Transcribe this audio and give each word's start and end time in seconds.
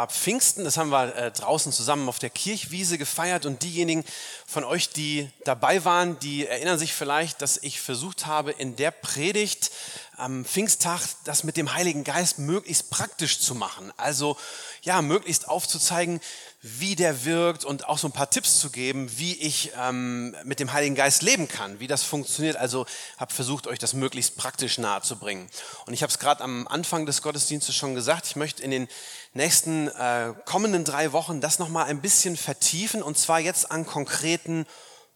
War 0.00 0.08
Pfingsten, 0.08 0.64
das 0.64 0.78
haben 0.78 0.88
wir 0.88 1.14
äh, 1.14 1.30
draußen 1.30 1.72
zusammen 1.72 2.08
auf 2.08 2.18
der 2.18 2.30
Kirchwiese 2.30 2.96
gefeiert. 2.96 3.44
Und 3.44 3.62
diejenigen 3.62 4.02
von 4.46 4.64
euch, 4.64 4.88
die 4.88 5.28
dabei 5.44 5.84
waren, 5.84 6.18
die 6.20 6.46
erinnern 6.46 6.78
sich 6.78 6.94
vielleicht, 6.94 7.42
dass 7.42 7.58
ich 7.58 7.82
versucht 7.82 8.24
habe, 8.24 8.50
in 8.50 8.76
der 8.76 8.92
Predigt 8.92 9.70
am 10.20 10.44
Pfingsttag 10.44 11.02
das 11.24 11.44
mit 11.44 11.56
dem 11.56 11.74
Heiligen 11.74 12.04
Geist 12.04 12.38
möglichst 12.38 12.90
praktisch 12.90 13.40
zu 13.40 13.54
machen. 13.54 13.92
Also 13.96 14.36
ja, 14.82 15.02
möglichst 15.02 15.48
aufzuzeigen, 15.48 16.20
wie 16.62 16.94
der 16.94 17.24
wirkt 17.24 17.64
und 17.64 17.88
auch 17.88 17.98
so 17.98 18.08
ein 18.08 18.12
paar 18.12 18.28
Tipps 18.28 18.60
zu 18.60 18.70
geben, 18.70 19.10
wie 19.16 19.34
ich 19.34 19.72
ähm, 19.78 20.36
mit 20.44 20.60
dem 20.60 20.72
Heiligen 20.72 20.94
Geist 20.94 21.22
leben 21.22 21.48
kann, 21.48 21.80
wie 21.80 21.86
das 21.86 22.02
funktioniert. 22.02 22.56
Also 22.56 22.86
habe 23.16 23.32
versucht, 23.32 23.66
euch 23.66 23.78
das 23.78 23.94
möglichst 23.94 24.36
praktisch 24.36 24.78
nahe 24.78 25.00
zu 25.00 25.16
bringen. 25.16 25.48
Und 25.86 25.94
ich 25.94 26.02
habe 26.02 26.10
es 26.10 26.18
gerade 26.18 26.44
am 26.44 26.68
Anfang 26.68 27.06
des 27.06 27.22
Gottesdienstes 27.22 27.74
schon 27.74 27.94
gesagt, 27.94 28.26
ich 28.26 28.36
möchte 28.36 28.62
in 28.62 28.70
den 28.70 28.88
nächsten 29.32 29.88
äh, 29.88 30.34
kommenden 30.44 30.84
drei 30.84 31.12
Wochen 31.12 31.40
das 31.40 31.58
nochmal 31.58 31.86
ein 31.86 32.02
bisschen 32.02 32.36
vertiefen 32.36 33.02
und 33.02 33.16
zwar 33.16 33.40
jetzt 33.40 33.70
an 33.70 33.86
konkreten 33.86 34.66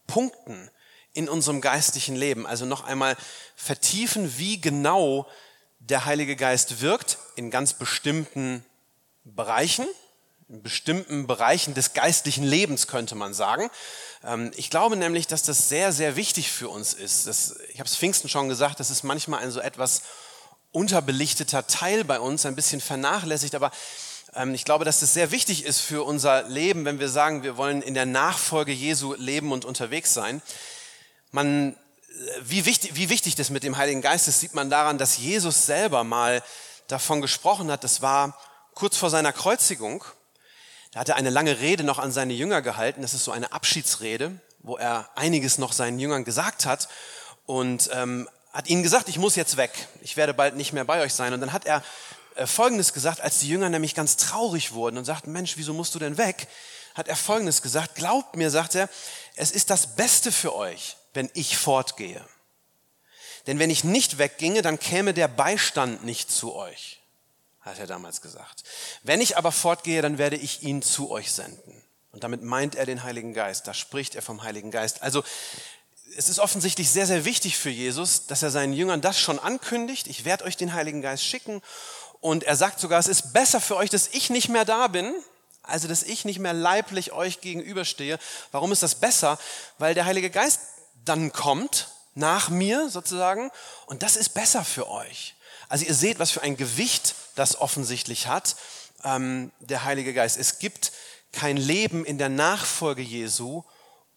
Punkten 0.07 0.71
in 1.15 1.29
unserem 1.29 1.61
geistlichen 1.61 2.17
Leben. 2.17 2.47
Also 2.47 2.67
noch 2.67 2.85
einmal 2.85 3.17
vertiefen, 3.57 4.37
wie 4.37 4.61
genau 4.61 5.27
der 5.79 6.05
Heilige 6.05 6.37
Geist 6.37 6.81
wirkt 6.81 7.19
in 7.37 7.51
ganz 7.51 7.73
bestimmten 7.75 8.65
Bereichen, 9.25 9.87
in 10.49 10.63
bestimmten 10.63 11.27
Bereichen 11.27 11.73
des 11.73 11.95
geistlichen 11.95 12.45
Lebens 12.45 12.87
könnte 12.87 13.15
man 13.15 13.33
sagen. 13.33 13.71
Ähm, 14.23 14.51
Ich 14.57 14.71
glaube 14.71 14.97
nämlich, 14.97 15.27
dass 15.27 15.43
das 15.43 15.69
sehr, 15.69 15.93
sehr 15.93 16.17
wichtig 16.17 16.51
für 16.51 16.69
uns 16.69 16.93
ist. 16.93 17.27
Das, 17.27 17.57
ich 17.73 17.79
habe 17.79 17.89
es 17.89 17.97
Pfingsten 17.97 18.29
schon 18.29 18.49
gesagt, 18.49 18.81
das 18.81 18.91
ist 18.91 19.05
manchmal 19.05 19.41
ein 19.41 19.51
so 19.51 19.61
etwas 19.61 20.03
unterbelichteter 20.73 21.67
Teil 21.67 22.05
bei 22.05 22.19
uns, 22.19 22.45
ein 22.45 22.57
bisschen 22.57 22.81
vernachlässigt, 22.81 23.55
aber 23.55 23.71
ähm, 24.35 24.55
ich 24.55 24.65
glaube, 24.65 24.85
dass 24.85 25.01
das 25.01 25.15
sehr 25.15 25.31
wichtig 25.31 25.65
ist 25.65 25.81
für 25.81 26.03
unser 26.05 26.43
Leben, 26.49 26.85
wenn 26.85 26.99
wir 26.99 27.09
sagen, 27.09 27.43
wir 27.43 27.57
wollen 27.57 27.81
in 27.81 27.95
der 27.95 28.07
Nachfolge 28.07 28.73
Jesu 28.73 29.15
leben 29.15 29.53
und 29.53 29.65
unterwegs 29.65 30.13
sein. 30.13 30.43
Man, 31.35 31.73
äh, 31.73 31.75
wie, 32.45 32.65
wichtig, 32.65 32.93
wie 32.95 33.09
wichtig 33.09 33.35
das 33.35 33.51
mit 33.51 33.65
dem 33.65 33.77
Heiligen 33.77 34.03
Geist 34.03 34.29
ist, 34.29 34.39
sieht 34.39 34.55
man 34.55 34.71
daran, 34.71 34.99
dass 34.99 35.19
Jesus 35.19 35.67
selber 35.67 36.05
mal 36.05 36.45
davon 36.87 37.21
gesprochen 37.21 37.73
hat. 37.73 37.83
Das 37.83 38.03
war 38.03 38.39
kurz 38.73 38.97
vor 38.97 39.11
seiner 39.11 39.33
Kreuzigung. 39.33 40.05
Da 40.93 41.01
hat 41.01 41.09
er 41.09 41.17
eine 41.17 41.31
lange 41.31 41.59
Rede 41.59 41.83
noch 41.83 41.99
an 41.99 42.13
seine 42.13 42.35
Jünger 42.35 42.63
gehalten. 42.63 43.03
Das 43.03 43.15
ist 43.15 43.25
so 43.25 43.33
eine 43.33 43.51
Abschiedsrede, 43.51 44.39
wo 44.61 44.77
er 44.77 45.11
einiges 45.17 45.59
noch 45.59 45.73
seinen 45.73 45.99
Jüngern 45.99 46.23
gesagt 46.23 46.67
hat 46.67 46.87
und 47.47 47.91
ähm, 47.93 48.29
hat 48.53 48.69
ihnen 48.69 48.85
gesagt, 48.85 49.09
ich 49.09 49.19
muss 49.19 49.35
jetzt 49.35 49.57
weg. 49.57 49.73
Ich 50.03 50.17
werde 50.17 50.35
bald 50.35 50.55
nicht 50.55 50.73
mehr 50.73 50.85
bei 50.85 51.03
euch 51.03 51.15
sein. 51.15 51.33
Und 51.33 51.41
dann 51.41 51.53
hat 51.53 51.67
er 51.67 51.83
äh, 52.37 52.47
Folgendes 52.47 52.93
gesagt, 52.93 53.21
als 53.21 53.41
die 53.41 53.49
Jünger 53.49 53.71
nämlich 53.71 53.97
ganz 53.97 54.17
traurig 54.17 54.73
wurden 54.73 54.99
und 54.99 55.05
sagten, 55.05 55.33
Mensch, 55.33 55.57
wieso 55.57 55.75
musst 55.75 55.97
du 55.97 55.99
denn 55.99 56.17
weg? 56.17 56.47
Hat 56.95 57.09
er 57.09 57.17
Folgendes 57.17 57.61
gesagt, 57.61 57.97
glaubt 57.97 58.37
mir, 58.37 58.53
sagt 58.53 58.77
er, 58.77 58.89
es 59.35 59.51
ist 59.51 59.71
das 59.71 59.97
Beste 59.97 60.31
für 60.31 60.55
euch, 60.55 60.97
wenn 61.15 61.31
ich 61.35 61.57
fortgehe. 61.57 62.25
Denn 63.47 63.59
wenn 63.59 63.71
ich 63.71 63.85
nicht 63.85 64.19
wegginge, 64.19 64.63
dann 64.63 64.79
käme 64.79 65.15
der 65.15 65.29
Beistand 65.29 66.05
nicht 66.05 66.31
zu 66.31 66.55
euch, 66.55 67.01
hat 67.61 67.79
er 67.79 67.87
damals 67.87 68.21
gesagt. 68.21 68.65
Wenn 69.03 69.21
ich 69.21 69.37
aber 69.37 69.53
fortgehe, 69.53 70.03
dann 70.03 70.19
werde 70.19 70.37
ich 70.37 70.63
ihn 70.63 70.83
zu 70.83 71.11
euch 71.11 71.33
senden. 71.33 71.83
Und 72.11 72.23
damit 72.25 72.43
meint 72.43 72.75
er 72.75 72.87
den 72.87 73.03
Heiligen 73.03 73.35
Geist. 73.35 73.67
Da 73.67 73.75
spricht 73.75 74.15
er 74.15 74.23
vom 74.23 74.43
Heiligen 74.43 74.71
Geist. 74.71 75.03
Also 75.03 75.25
es 76.17 76.29
ist 76.29 76.39
offensichtlich 76.39 76.91
sehr, 76.91 77.07
sehr 77.07 77.25
wichtig 77.25 77.59
für 77.59 77.71
Jesus, 77.71 78.27
dass 78.27 78.43
er 78.43 78.51
seinen 78.51 78.73
Jüngern 78.73 79.01
das 79.01 79.19
schon 79.19 79.39
ankündigt. 79.39 80.07
Ich 80.07 80.25
werde 80.25 80.45
euch 80.45 80.57
den 80.57 80.75
Heiligen 80.75 81.03
Geist 81.03 81.25
schicken. 81.25 81.61
Und 82.21 82.45
er 82.45 82.57
sagt 82.57 82.81
sogar, 82.81 83.01
es 83.01 83.09
ist 83.09 83.33
besser 83.33 83.61
für 83.61 83.77
euch, 83.77 83.91
dass 83.91 84.09
ich 84.09 84.31
nicht 84.31 84.49
mehr 84.49 84.65
da 84.65 84.87
bin, 84.87 85.13
also 85.63 85.89
dass 85.89 86.03
ich 86.03 86.25
nicht 86.25 86.39
mehr 86.39 86.53
leiblich 86.53 87.13
euch 87.13 87.41
gegenüberstehe. 87.41 88.19
Warum 88.53 88.73
ist 88.73 88.83
das 88.83 88.95
besser? 88.95 89.39
Weil 89.79 89.95
der 89.95 90.05
Heilige 90.05 90.31
Geist 90.31 90.61
dann 91.05 91.33
kommt, 91.33 91.89
nach 92.15 92.49
mir 92.49 92.89
sozusagen, 92.91 93.51
und 93.87 94.03
das 94.03 94.17
ist 94.17 94.31
besser 94.31 94.65
für 94.65 94.89
euch. 94.89 95.35
Also 95.69 95.85
ihr 95.85 95.95
seht, 95.95 96.19
was 96.19 96.31
für 96.31 96.43
ein 96.43 96.57
Gewicht 96.57 97.15
das 97.35 97.61
offensichtlich 97.61 98.29
hat, 98.29 98.57
ähm, 99.03 99.51
der 99.61 99.85
Heilige 99.85 100.15
Geist. 100.15 100.39
Es 100.39 100.59
gibt 100.59 100.93
kein 101.33 101.57
Leben 101.57 102.05
in 102.05 102.19
der 102.19 102.29
Nachfolge 102.29 103.03
Jesu 103.03 103.65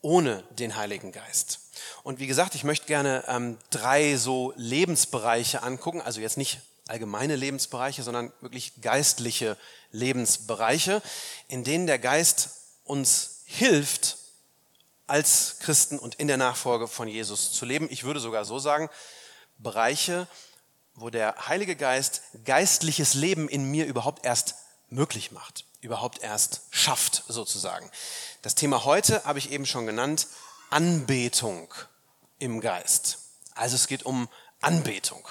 ohne 0.02 0.44
den 0.52 0.76
Heiligen 0.76 1.12
Geist. 1.12 1.60
Und 2.04 2.20
wie 2.20 2.28
gesagt, 2.28 2.56
ich 2.56 2.64
möchte 2.64 2.86
gerne 2.86 3.24
ähm, 3.28 3.58
drei 3.72 4.16
so 4.16 4.54
Lebensbereiche 4.56 5.64
angucken, 5.64 6.02
also 6.02 6.22
jetzt 6.22 6.38
nicht 6.38 6.60
allgemeine 6.88 7.36
Lebensbereiche, 7.36 8.04
sondern 8.04 8.32
wirklich 8.42 8.82
geistliche 8.82 9.58
Lebensbereiche, 9.92 11.02
in 11.48 11.64
denen 11.64 11.88
der 11.88 12.00
Geist 12.00 12.50
uns 12.86 13.42
hilft, 13.46 14.18
als 15.08 15.58
Christen 15.60 15.98
und 15.98 16.16
in 16.16 16.28
der 16.28 16.38
Nachfolge 16.38 16.88
von 16.88 17.08
Jesus 17.08 17.52
zu 17.54 17.66
leben. 17.66 17.88
Ich 17.90 18.04
würde 18.04 18.20
sogar 18.20 18.46
so 18.46 18.60
sagen, 18.60 18.90
Bereiche, 19.58 20.28
wo 20.94 21.10
der 21.10 21.48
Heilige 21.48 21.76
Geist 21.76 22.22
geistliches 22.46 23.14
Leben 23.14 23.50
in 23.50 23.72
mir 23.72 23.86
überhaupt 23.86 24.26
erst 24.26 24.56
möglich 24.90 25.32
macht, 25.32 25.66
überhaupt 25.82 26.22
erst 26.22 26.62
schafft 26.72 27.24
sozusagen. 27.28 27.90
Das 28.42 28.56
Thema 28.56 28.86
heute 28.86 29.24
habe 29.26 29.40
ich 29.40 29.52
eben 29.52 29.66
schon 29.66 29.86
genannt, 29.86 30.28
Anbetung 30.70 31.74
im 32.40 32.60
Geist. 32.62 33.20
Also 33.56 33.76
es 33.76 33.88
geht 33.88 34.04
um 34.04 34.28
Anbetung. 34.62 35.28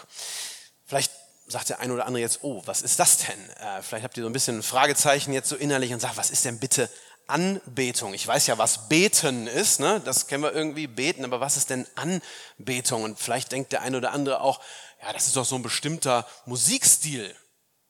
Vielleicht 0.87 1.13
sagt 1.47 1.69
der 1.69 1.81
eine 1.81 1.93
oder 1.93 2.07
andere 2.07 2.23
jetzt, 2.23 2.41
oh, 2.43 2.63
was 2.67 2.83
ist 2.83 2.99
das 2.99 3.19
denn? 3.19 3.51
Äh, 3.51 3.83
vielleicht 3.83 4.05
habt 4.05 4.17
ihr 4.17 4.23
so 4.23 4.29
ein 4.29 4.33
bisschen 4.33 4.59
ein 4.59 4.63
Fragezeichen 4.63 5.33
jetzt 5.33 5.49
so 5.49 5.57
innerlich 5.57 5.93
und 5.93 6.01
sagt, 6.01 6.17
was 6.17 6.31
ist 6.31 6.45
denn 6.45 6.59
bitte 6.59 6.91
Anbetung? 7.27 8.15
Ich 8.15 8.27
weiß 8.27 8.47
ja, 8.47 8.59
was 8.59 8.89
beten 8.89 9.47
ist, 9.47 9.81
ne? 9.81 10.01
das 10.05 10.27
kennen 10.27 10.43
wir 10.43 10.53
irgendwie, 10.53 10.87
beten, 10.87 11.25
aber 11.25 11.41
was 11.41 11.57
ist 11.57 11.71
denn 11.71 11.87
Anbetung? 11.95 13.03
Und 13.03 13.19
vielleicht 13.19 13.53
denkt 13.53 13.73
der 13.73 13.83
eine 13.83 13.97
oder 13.97 14.13
andere 14.13 14.41
auch, 14.41 14.61
ja, 15.03 15.13
das 15.13 15.27
ist 15.27 15.37
doch 15.37 15.45
so 15.45 15.57
ein 15.57 15.63
bestimmter 15.63 16.27
Musikstil. 16.47 17.35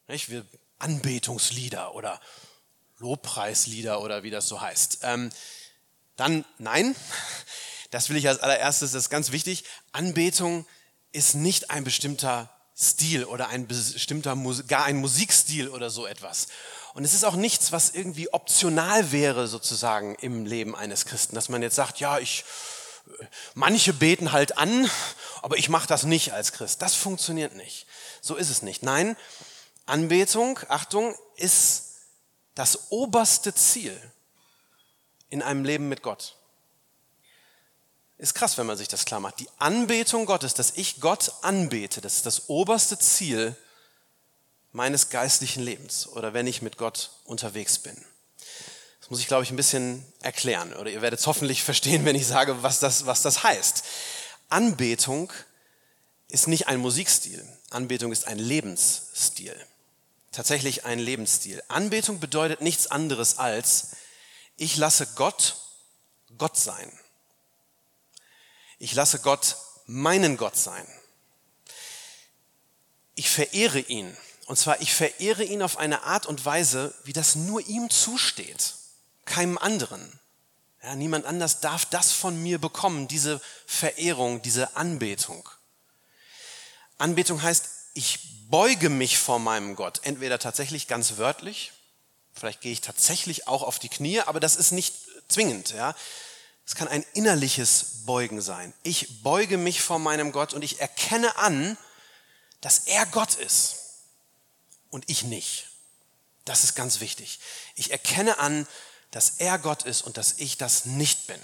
Nicht? 0.08 0.30
Wir 0.30 0.44
Anbetungslieder 0.78 1.94
oder 1.94 2.20
Lobpreislieder 2.98 4.00
oder 4.00 4.22
wie 4.22 4.30
das 4.30 4.48
so 4.48 4.60
heißt. 4.60 5.00
Ähm, 5.02 5.30
dann 6.16 6.44
nein, 6.58 6.94
das 7.90 8.08
will 8.08 8.16
ich 8.16 8.28
als 8.28 8.40
allererstes, 8.40 8.92
das 8.92 9.04
ist 9.04 9.10
ganz 9.10 9.32
wichtig. 9.32 9.64
Anbetung 9.92 10.66
ist 11.12 11.34
nicht 11.34 11.70
ein 11.70 11.84
bestimmter 11.84 12.50
Stil 12.76 13.24
oder 13.24 13.48
ein 13.48 13.66
bestimmter, 13.66 14.36
gar 14.68 14.84
ein 14.84 14.96
Musikstil 14.96 15.68
oder 15.68 15.88
so 15.88 16.06
etwas. 16.06 16.48
Und 16.96 17.04
es 17.04 17.12
ist 17.12 17.24
auch 17.24 17.36
nichts, 17.36 17.72
was 17.72 17.90
irgendwie 17.90 18.32
optional 18.32 19.12
wäre 19.12 19.48
sozusagen 19.48 20.14
im 20.14 20.46
Leben 20.46 20.74
eines 20.74 21.04
Christen, 21.04 21.34
dass 21.34 21.50
man 21.50 21.60
jetzt 21.60 21.74
sagt, 21.74 22.00
ja, 22.00 22.18
ich, 22.18 22.42
manche 23.52 23.92
beten 23.92 24.32
halt 24.32 24.56
an, 24.56 24.90
aber 25.42 25.58
ich 25.58 25.68
mache 25.68 25.86
das 25.86 26.04
nicht 26.04 26.32
als 26.32 26.52
Christ. 26.52 26.80
Das 26.80 26.94
funktioniert 26.94 27.54
nicht. 27.54 27.86
So 28.22 28.34
ist 28.34 28.48
es 28.48 28.62
nicht. 28.62 28.82
Nein, 28.82 29.14
Anbetung, 29.84 30.58
Achtung, 30.68 31.14
ist 31.36 31.96
das 32.54 32.90
oberste 32.90 33.54
Ziel 33.54 33.94
in 35.28 35.42
einem 35.42 35.66
Leben 35.66 35.90
mit 35.90 36.02
Gott. 36.02 36.36
Ist 38.16 38.34
krass, 38.34 38.56
wenn 38.56 38.64
man 38.64 38.78
sich 38.78 38.88
das 38.88 39.04
klar 39.04 39.20
macht. 39.20 39.38
Die 39.38 39.50
Anbetung 39.58 40.24
Gottes, 40.24 40.54
dass 40.54 40.70
ich 40.76 41.02
Gott 41.02 41.30
anbete, 41.42 42.00
das 42.00 42.14
ist 42.16 42.24
das 42.24 42.48
oberste 42.48 42.98
Ziel 42.98 43.54
meines 44.72 45.08
geistlichen 45.08 45.62
Lebens 45.62 46.06
oder 46.08 46.34
wenn 46.34 46.46
ich 46.46 46.62
mit 46.62 46.76
Gott 46.76 47.10
unterwegs 47.24 47.78
bin. 47.78 47.96
Das 49.00 49.10
muss 49.10 49.20
ich, 49.20 49.28
glaube 49.28 49.44
ich, 49.44 49.50
ein 49.50 49.56
bisschen 49.56 50.04
erklären 50.20 50.72
oder 50.74 50.90
ihr 50.90 51.02
werdet 51.02 51.20
es 51.20 51.26
hoffentlich 51.26 51.62
verstehen, 51.62 52.04
wenn 52.04 52.16
ich 52.16 52.26
sage, 52.26 52.62
was 52.62 52.80
das, 52.80 53.06
was 53.06 53.22
das 53.22 53.42
heißt. 53.42 53.84
Anbetung 54.48 55.32
ist 56.28 56.48
nicht 56.48 56.66
ein 56.68 56.80
Musikstil. 56.80 57.46
Anbetung 57.70 58.12
ist 58.12 58.26
ein 58.26 58.38
Lebensstil. 58.38 59.54
Tatsächlich 60.32 60.84
ein 60.84 60.98
Lebensstil. 60.98 61.62
Anbetung 61.68 62.20
bedeutet 62.20 62.60
nichts 62.60 62.88
anderes 62.88 63.38
als, 63.38 63.88
ich 64.56 64.76
lasse 64.76 65.06
Gott 65.14 65.56
Gott 66.38 66.56
sein. 66.56 66.92
Ich 68.78 68.94
lasse 68.94 69.20
Gott 69.20 69.56
meinen 69.86 70.36
Gott 70.36 70.56
sein. 70.56 70.86
Ich 73.14 73.30
verehre 73.30 73.78
ihn 73.78 74.16
Und 74.46 74.56
zwar, 74.56 74.80
ich 74.80 74.94
verehre 74.94 75.42
ihn 75.42 75.60
auf 75.60 75.76
eine 75.76 76.04
Art 76.04 76.26
und 76.26 76.44
Weise, 76.44 76.94
wie 77.04 77.12
das 77.12 77.34
nur 77.34 77.66
ihm 77.66 77.90
zusteht, 77.90 78.74
keinem 79.24 79.58
anderen. 79.58 80.20
Ja, 80.82 80.94
niemand 80.94 81.26
anders 81.26 81.60
darf 81.60 81.84
das 81.84 82.12
von 82.12 82.40
mir 82.40 82.60
bekommen, 82.60 83.08
diese 83.08 83.40
Verehrung, 83.66 84.40
diese 84.42 84.76
Anbetung. 84.76 85.48
Anbetung 86.96 87.42
heißt, 87.42 87.68
ich 87.94 88.20
beuge 88.48 88.88
mich 88.88 89.18
vor 89.18 89.40
meinem 89.40 89.74
Gott, 89.74 90.00
entweder 90.04 90.38
tatsächlich 90.38 90.86
ganz 90.86 91.16
wörtlich, 91.16 91.72
vielleicht 92.32 92.60
gehe 92.60 92.72
ich 92.72 92.80
tatsächlich 92.80 93.48
auch 93.48 93.64
auf 93.64 93.80
die 93.80 93.88
Knie, 93.88 94.20
aber 94.20 94.38
das 94.38 94.54
ist 94.54 94.70
nicht 94.70 94.94
zwingend. 95.26 95.70
Ja. 95.70 95.96
Es 96.64 96.76
kann 96.76 96.86
ein 96.86 97.04
innerliches 97.14 98.04
Beugen 98.06 98.40
sein. 98.40 98.72
Ich 98.84 99.24
beuge 99.24 99.58
mich 99.58 99.80
vor 99.80 99.98
meinem 99.98 100.30
Gott 100.30 100.54
und 100.54 100.62
ich 100.62 100.80
erkenne 100.80 101.36
an, 101.36 101.76
dass 102.60 102.80
er 102.86 103.06
Gott 103.06 103.34
ist 103.34 103.85
und 104.90 105.04
ich 105.08 105.24
nicht. 105.24 105.68
Das 106.44 106.64
ist 106.64 106.74
ganz 106.74 107.00
wichtig. 107.00 107.40
Ich 107.74 107.90
erkenne 107.90 108.38
an, 108.38 108.66
dass 109.10 109.34
er 109.38 109.58
Gott 109.58 109.84
ist 109.84 110.02
und 110.02 110.16
dass 110.16 110.34
ich 110.38 110.58
das 110.58 110.84
nicht 110.84 111.26
bin. 111.26 111.40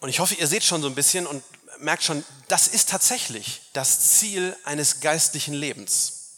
Und 0.00 0.08
ich 0.08 0.20
hoffe, 0.20 0.34
ihr 0.34 0.46
seht 0.46 0.64
schon 0.64 0.82
so 0.82 0.88
ein 0.88 0.94
bisschen 0.94 1.26
und 1.26 1.42
merkt 1.78 2.02
schon, 2.02 2.24
das 2.48 2.68
ist 2.68 2.88
tatsächlich 2.88 3.62
das 3.72 4.18
Ziel 4.18 4.56
eines 4.64 5.00
geistlichen 5.00 5.54
Lebens. 5.54 6.36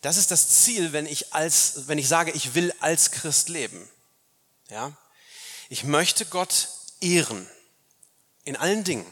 Das 0.00 0.16
ist 0.16 0.30
das 0.30 0.48
Ziel, 0.48 0.92
wenn 0.92 1.06
ich 1.06 1.32
als, 1.32 1.88
wenn 1.88 1.98
ich 1.98 2.08
sage, 2.08 2.30
ich 2.32 2.54
will 2.54 2.74
als 2.80 3.10
Christ 3.10 3.48
leben. 3.48 3.88
Ja? 4.68 4.92
Ich 5.70 5.84
möchte 5.84 6.26
Gott 6.26 6.68
ehren. 7.00 7.48
In 8.44 8.56
allen 8.56 8.84
Dingen. 8.84 9.06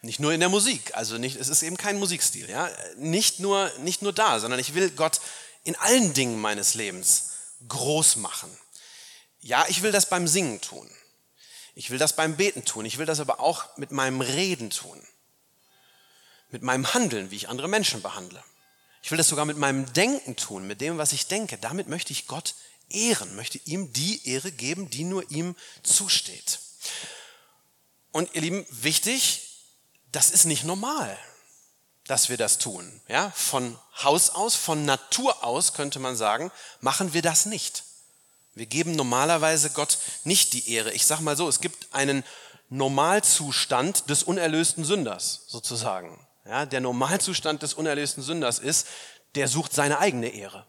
Nicht 0.00 0.20
nur 0.20 0.32
in 0.32 0.40
der 0.40 0.48
Musik, 0.48 0.94
also 0.94 1.18
nicht, 1.18 1.36
es 1.36 1.48
ist 1.48 1.62
eben 1.62 1.76
kein 1.76 1.98
Musikstil, 1.98 2.48
ja. 2.48 2.70
Nicht 2.96 3.40
nur, 3.40 3.70
nicht 3.78 4.02
nur 4.02 4.12
da, 4.12 4.38
sondern 4.38 4.60
ich 4.60 4.74
will 4.74 4.90
Gott 4.90 5.20
in 5.64 5.74
allen 5.76 6.14
Dingen 6.14 6.40
meines 6.40 6.74
Lebens 6.74 7.30
groß 7.66 8.16
machen. 8.16 8.50
Ja, 9.40 9.66
ich 9.68 9.82
will 9.82 9.92
das 9.92 10.08
beim 10.08 10.28
Singen 10.28 10.60
tun. 10.60 10.88
Ich 11.74 11.90
will 11.90 11.98
das 11.98 12.14
beim 12.14 12.36
Beten 12.36 12.64
tun. 12.64 12.84
Ich 12.84 12.98
will 12.98 13.06
das 13.06 13.20
aber 13.20 13.40
auch 13.40 13.76
mit 13.76 13.90
meinem 13.90 14.20
Reden 14.20 14.70
tun. 14.70 15.00
Mit 16.50 16.62
meinem 16.62 16.92
Handeln, 16.94 17.30
wie 17.30 17.36
ich 17.36 17.48
andere 17.48 17.68
Menschen 17.68 18.02
behandle. 18.02 18.42
Ich 19.02 19.10
will 19.10 19.18
das 19.18 19.28
sogar 19.28 19.44
mit 19.44 19.56
meinem 19.56 19.92
Denken 19.92 20.36
tun, 20.36 20.66
mit 20.66 20.80
dem, 20.80 20.98
was 20.98 21.12
ich 21.12 21.26
denke. 21.26 21.58
Damit 21.58 21.88
möchte 21.88 22.12
ich 22.12 22.26
Gott 22.26 22.54
ehren, 22.90 23.36
möchte 23.36 23.58
ihm 23.64 23.92
die 23.92 24.26
Ehre 24.28 24.50
geben, 24.50 24.90
die 24.90 25.04
nur 25.04 25.30
ihm 25.30 25.54
zusteht. 25.82 26.60
Und 28.10 28.34
ihr 28.34 28.40
Lieben, 28.40 28.66
wichtig, 28.70 29.47
das 30.12 30.30
ist 30.30 30.44
nicht 30.44 30.64
normal, 30.64 31.16
dass 32.06 32.28
wir 32.28 32.36
das 32.36 32.58
tun. 32.58 33.00
Ja, 33.08 33.30
von 33.34 33.78
Haus 34.02 34.30
aus, 34.30 34.54
von 34.54 34.84
Natur 34.84 35.44
aus 35.44 35.74
könnte 35.74 35.98
man 35.98 36.16
sagen, 36.16 36.50
machen 36.80 37.12
wir 37.12 37.22
das 37.22 37.46
nicht. 37.46 37.84
Wir 38.54 38.66
geben 38.66 38.96
normalerweise 38.96 39.70
Gott 39.70 39.98
nicht 40.24 40.52
die 40.52 40.72
Ehre. 40.72 40.92
Ich 40.92 41.06
sage 41.06 41.22
mal 41.22 41.36
so, 41.36 41.48
es 41.48 41.60
gibt 41.60 41.94
einen 41.94 42.24
Normalzustand 42.70 44.10
des 44.10 44.22
unerlösten 44.22 44.84
Sünders 44.84 45.44
sozusagen. 45.46 46.26
Ja, 46.44 46.66
der 46.66 46.80
Normalzustand 46.80 47.62
des 47.62 47.74
unerlösten 47.74 48.22
Sünders 48.22 48.58
ist, 48.58 48.86
der 49.34 49.48
sucht 49.48 49.72
seine 49.72 49.98
eigene 49.98 50.28
Ehre. 50.28 50.66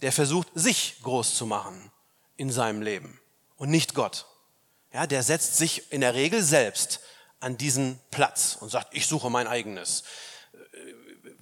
Der 0.00 0.12
versucht, 0.12 0.48
sich 0.54 0.96
groß 1.02 1.34
zu 1.34 1.44
machen 1.44 1.90
in 2.36 2.50
seinem 2.52 2.82
Leben 2.82 3.20
und 3.56 3.68
nicht 3.68 3.94
Gott. 3.94 4.26
Ja, 4.92 5.06
der 5.06 5.22
setzt 5.22 5.56
sich 5.56 5.92
in 5.92 6.00
der 6.00 6.14
Regel 6.14 6.42
selbst 6.42 7.00
an 7.40 7.56
diesen 7.56 8.00
Platz 8.10 8.56
und 8.60 8.70
sagt, 8.70 8.94
ich 8.94 9.06
suche 9.06 9.30
mein 9.30 9.46
eigenes. 9.46 10.04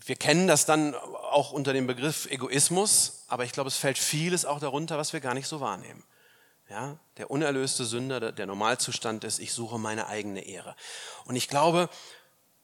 Wir 0.04 0.16
kennen 0.16 0.46
das 0.46 0.66
dann 0.66 0.94
auch 0.94 1.52
unter 1.52 1.72
dem 1.72 1.86
Begriff 1.86 2.26
Egoismus, 2.26 3.24
aber 3.28 3.44
ich 3.44 3.52
glaube, 3.52 3.68
es 3.68 3.76
fällt 3.76 3.98
vieles 3.98 4.44
auch 4.44 4.60
darunter, 4.60 4.98
was 4.98 5.12
wir 5.12 5.20
gar 5.20 5.34
nicht 5.34 5.48
so 5.48 5.60
wahrnehmen. 5.60 6.04
Ja, 6.68 6.98
der 7.16 7.30
unerlöste 7.30 7.84
Sünder, 7.84 8.32
der 8.32 8.46
Normalzustand 8.46 9.22
ist, 9.24 9.38
ich 9.38 9.52
suche 9.52 9.78
meine 9.78 10.08
eigene 10.08 10.44
Ehre. 10.44 10.74
Und 11.24 11.36
ich 11.36 11.48
glaube, 11.48 11.88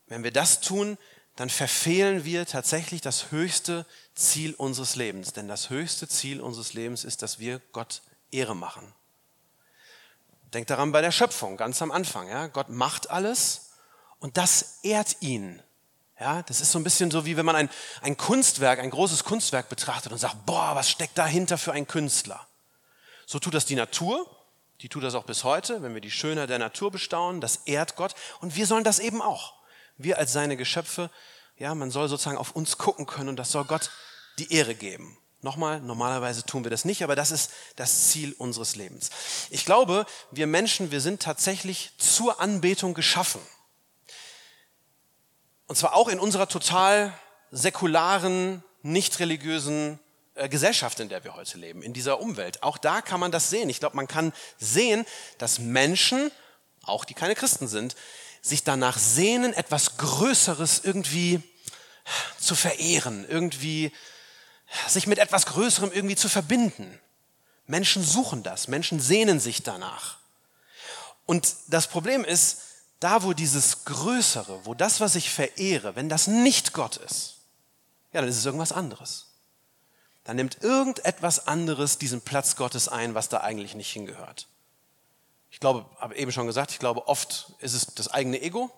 wenn 0.07 0.25
wir 0.25 0.33
das 0.33 0.61
tun, 0.61 0.99
dann 1.37 1.51
verfehlen 1.51 2.25
wir 2.25 2.47
tatsächlich 2.47 3.01
das 3.01 3.31
höchste 3.31 3.87
Ziel 4.15 4.55
unseres 4.55 4.97
Lebens. 4.97 5.33
Denn 5.33 5.49
das 5.49 5.71
höchste 5.71 6.09
Ziel 6.09 6.41
unseres 6.41 6.75
Lebens 6.75 7.05
ist, 7.05 7.23
dass 7.23 7.39
wir 7.39 7.61
Gott 7.73 8.03
Ehre 8.31 8.57
machen. 8.57 8.93
Denkt 10.55 10.71
daran 10.71 10.93
bei 10.93 11.01
der 11.01 11.13
Schöpfung, 11.13 11.57
ganz 11.57 11.81
am 11.81 11.91
Anfang. 11.91 12.29
Ja? 12.29 12.47
Gott 12.47 12.69
macht 12.69 13.11
alles 13.11 13.73
und 14.19 14.37
das 14.37 14.81
ehrt 14.83 15.17
ihn. 15.21 15.63
Ja, 16.21 16.43
das 16.43 16.61
ist 16.61 16.71
so 16.71 16.79
ein 16.79 16.85
bisschen 16.85 17.11
so, 17.11 17.27
wie 17.27 17.37
wenn 17.37 17.47
man 17.47 17.57
ein, 17.57 17.71
ein 18.01 18.17
Kunstwerk, 18.17 18.79
ein 18.79 18.91
großes 18.91 19.25
Kunstwerk 19.25 19.69
betrachtet 19.69 20.13
und 20.13 20.19
sagt, 20.19 20.47
boah, 20.47 20.77
was 20.77 20.89
steckt 20.89 21.19
dahinter 21.19 21.59
für 21.59 21.73
ein 21.73 21.89
Künstler? 21.89 22.47
So 23.27 23.41
tut 23.41 23.55
das 23.55 23.65
die 23.65 23.75
Natur, 23.75 24.25
die 24.83 24.89
tut 24.89 25.03
das 25.03 25.15
auch 25.15 25.25
bis 25.25 25.43
heute, 25.43 25.83
wenn 25.83 25.95
wir 25.95 26.01
die 26.01 26.11
Schönheit 26.11 26.51
der 26.51 26.59
Natur 26.59 26.93
bestaunen, 26.93 27.41
das 27.41 27.57
ehrt 27.65 27.97
Gott 27.97 28.15
und 28.41 28.55
wir 28.55 28.67
sollen 28.67 28.85
das 28.85 29.01
eben 29.01 29.21
auch. 29.21 29.55
Wir 29.97 30.19
als 30.19 30.33
seine 30.33 30.57
Geschöpfe, 30.57 31.11
ja, 31.57 31.75
man 31.75 31.91
soll 31.91 32.09
sozusagen 32.09 32.39
auf 32.39 32.53
uns 32.53 32.79
gucken 32.79 33.07
können 33.07 33.31
und 33.31 33.37
das 33.37 33.51
soll 33.51 33.65
Gott 33.65 33.91
die 34.39 34.53
Ehre 34.53 34.75
geben. 34.75 35.19
Nochmal, 35.45 35.81
normalerweise 35.81 36.45
tun 36.45 36.63
wir 36.63 36.71
das 36.71 36.85
nicht, 36.85 37.03
aber 37.03 37.17
das 37.17 37.33
ist 37.33 37.51
das 37.75 38.09
Ziel 38.09 38.33
unseres 38.39 38.77
Lebens. 38.77 39.11
Ich 39.51 39.65
glaube, 39.65 40.07
wir 40.31 40.47
Menschen, 40.47 40.93
wir 40.93 41.01
sind 41.01 41.21
tatsächlich 41.21 41.91
zur 41.99 42.41
Anbetung 42.41 42.95
geschaffen. 42.95 43.41
Und 45.67 45.75
zwar 45.75 45.97
auch 45.97 46.07
in 46.07 46.21
unserer 46.21 46.49
total 46.49 47.13
säkularen, 47.51 48.63
nicht 48.83 49.19
religiösen 49.19 49.99
äh, 50.35 50.49
Gesellschaft, 50.49 51.01
in 51.01 51.09
der 51.09 51.25
wir 51.25 51.35
heute 51.35 51.59
leben, 51.59 51.83
in 51.83 51.93
dieser 51.93 52.21
Umwelt. 52.21 52.63
Auch 52.63 52.79
da 52.79 53.01
kann 53.03 53.19
man 53.19 53.33
das 53.33 53.51
sehen. 53.51 53.69
Ich 53.69 53.81
glaube, 53.81 53.97
man 53.97 54.07
kann 54.07 54.33
sehen, 54.59 55.05
dass 55.39 55.59
Menschen, 55.59 56.31
auch 56.85 57.05
die 57.05 57.15
keine 57.15 57.35
Christen 57.35 57.67
sind, 57.67 57.97
sich 58.43 58.63
danach 58.63 58.97
sehnen, 58.97 59.53
etwas 59.55 59.97
Größeres 59.97 60.85
irgendwie 60.85 61.43
zu 62.39 62.55
verehren, 62.55 63.27
irgendwie 63.29 63.93
sich 64.89 65.07
mit 65.07 65.19
etwas 65.19 65.47
Größerem 65.47 65.93
irgendwie 65.93 66.17
zu 66.17 66.29
verbinden. 66.29 66.99
Menschen 67.67 68.03
suchen 68.03 68.43
das, 68.43 68.69
Menschen 68.69 69.01
sehnen 69.01 69.41
sich 69.41 69.63
danach. 69.63 70.19
Und 71.27 71.55
das 71.69 71.87
Problem 71.87 72.25
ist, 72.25 72.63
da 73.01 73.23
wo 73.23 73.33
dieses 73.33 73.85
Größere, 73.85 74.65
wo 74.65 74.75
das, 74.75 75.01
was 75.01 75.15
ich 75.15 75.31
verehre, 75.31 75.97
wenn 75.97 76.09
das 76.09 76.27
nicht 76.27 76.73
Gott 76.73 76.97
ist, 76.97 77.37
ja, 78.13 78.21
dann 78.21 78.29
ist 78.29 78.39
es 78.39 78.47
irgendwas 78.47 78.73
anderes. 78.73 79.27
Dann 80.25 80.37
nimmt 80.37 80.63
irgendetwas 80.63 81.47
anderes 81.47 81.99
diesen 81.99 82.21
Platz 82.21 82.57
Gottes 82.57 82.89
ein, 82.89 83.15
was 83.15 83.29
da 83.29 83.39
eigentlich 83.39 83.75
nicht 83.75 83.91
hingehört. 83.91 84.47
Ich 85.51 85.61
glaube, 85.61 85.85
habe 85.99 86.15
eben 86.17 86.33
schon 86.33 86.47
gesagt, 86.47 86.71
ich 86.71 86.79
glaube, 86.79 87.09
oft 87.09 87.53
ist 87.59 87.75
es 87.75 87.87
das 87.87 88.09
eigene 88.09 88.41
Ego, 88.41 88.71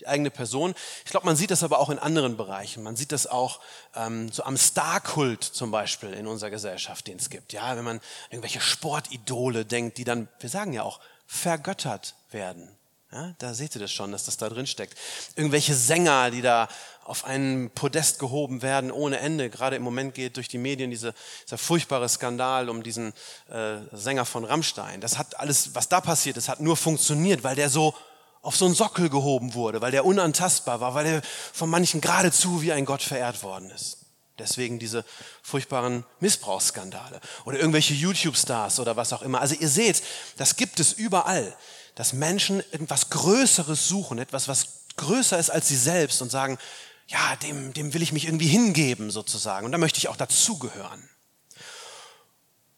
die 0.00 0.06
eigene 0.06 0.30
Person. 0.30 0.74
Ich 1.04 1.10
glaube, 1.10 1.26
man 1.26 1.36
sieht 1.36 1.50
das 1.50 1.62
aber 1.62 1.78
auch 1.78 1.90
in 1.90 1.98
anderen 1.98 2.36
Bereichen. 2.36 2.82
Man 2.82 2.96
sieht 2.96 3.12
das 3.12 3.26
auch 3.26 3.60
ähm, 3.94 4.30
so 4.32 4.42
am 4.44 4.56
Starkult 4.56 5.44
zum 5.44 5.70
Beispiel 5.70 6.12
in 6.12 6.26
unserer 6.26 6.50
Gesellschaft, 6.50 7.06
den 7.06 7.18
es 7.18 7.30
gibt. 7.30 7.52
Ja, 7.52 7.76
wenn 7.76 7.84
man 7.84 8.00
irgendwelche 8.30 8.60
Sportidole 8.60 9.64
denkt, 9.64 9.98
die 9.98 10.04
dann, 10.04 10.28
wir 10.40 10.50
sagen 10.50 10.72
ja 10.72 10.82
auch, 10.82 11.00
vergöttert 11.26 12.14
werden. 12.30 12.68
Ja, 13.12 13.34
da 13.38 13.54
seht 13.54 13.74
ihr 13.74 13.80
das 13.80 13.90
schon, 13.90 14.12
dass 14.12 14.24
das 14.24 14.36
da 14.36 14.48
drin 14.48 14.68
steckt. 14.68 14.96
Irgendwelche 15.34 15.74
Sänger, 15.74 16.30
die 16.30 16.42
da 16.42 16.68
auf 17.02 17.24
einen 17.24 17.70
Podest 17.70 18.20
gehoben 18.20 18.62
werden 18.62 18.92
ohne 18.92 19.18
Ende. 19.18 19.50
Gerade 19.50 19.74
im 19.74 19.82
Moment 19.82 20.14
geht 20.14 20.36
durch 20.36 20.46
die 20.46 20.58
Medien 20.58 20.90
diese, 20.90 21.12
dieser 21.44 21.58
furchtbare 21.58 22.08
Skandal 22.08 22.68
um 22.68 22.84
diesen 22.84 23.12
äh, 23.48 23.78
Sänger 23.90 24.24
von 24.24 24.44
Rammstein. 24.44 25.00
Das 25.00 25.18
hat 25.18 25.40
alles, 25.40 25.74
was 25.74 25.88
da 25.88 26.00
passiert 26.00 26.36
ist, 26.36 26.48
hat 26.48 26.60
nur 26.60 26.76
funktioniert, 26.76 27.42
weil 27.42 27.56
der 27.56 27.68
so 27.68 27.94
auf 28.42 28.56
so 28.56 28.64
einen 28.64 28.74
Sockel 28.74 29.10
gehoben 29.10 29.54
wurde, 29.54 29.80
weil 29.80 29.90
der 29.90 30.06
unantastbar 30.06 30.80
war, 30.80 30.94
weil 30.94 31.06
er 31.06 31.22
von 31.52 31.68
manchen 31.68 32.00
geradezu 32.00 32.62
wie 32.62 32.72
ein 32.72 32.86
Gott 32.86 33.02
verehrt 33.02 33.42
worden 33.42 33.70
ist. 33.70 33.98
Deswegen 34.38 34.78
diese 34.78 35.04
furchtbaren 35.42 36.04
Missbrauchsskandale 36.20 37.20
oder 37.44 37.58
irgendwelche 37.58 37.92
YouTube-Stars 37.92 38.80
oder 38.80 38.96
was 38.96 39.12
auch 39.12 39.22
immer. 39.22 39.40
Also 39.40 39.54
ihr 39.54 39.68
seht, 39.68 40.02
das 40.38 40.56
gibt 40.56 40.80
es 40.80 40.94
überall, 40.94 41.54
dass 41.94 42.14
Menschen 42.14 42.62
irgendwas 42.72 43.10
Größeres 43.10 43.86
suchen, 43.86 44.18
etwas, 44.18 44.48
was 44.48 44.86
größer 44.96 45.38
ist 45.38 45.50
als 45.50 45.68
sie 45.68 45.76
selbst 45.76 46.22
und 46.22 46.30
sagen, 46.30 46.58
ja, 47.08 47.36
dem, 47.36 47.74
dem 47.74 47.92
will 47.92 48.02
ich 48.02 48.12
mich 48.12 48.24
irgendwie 48.24 48.46
hingeben 48.46 49.10
sozusagen 49.10 49.66
und 49.66 49.72
da 49.72 49.78
möchte 49.78 49.98
ich 49.98 50.08
auch 50.08 50.16
dazugehören. 50.16 51.08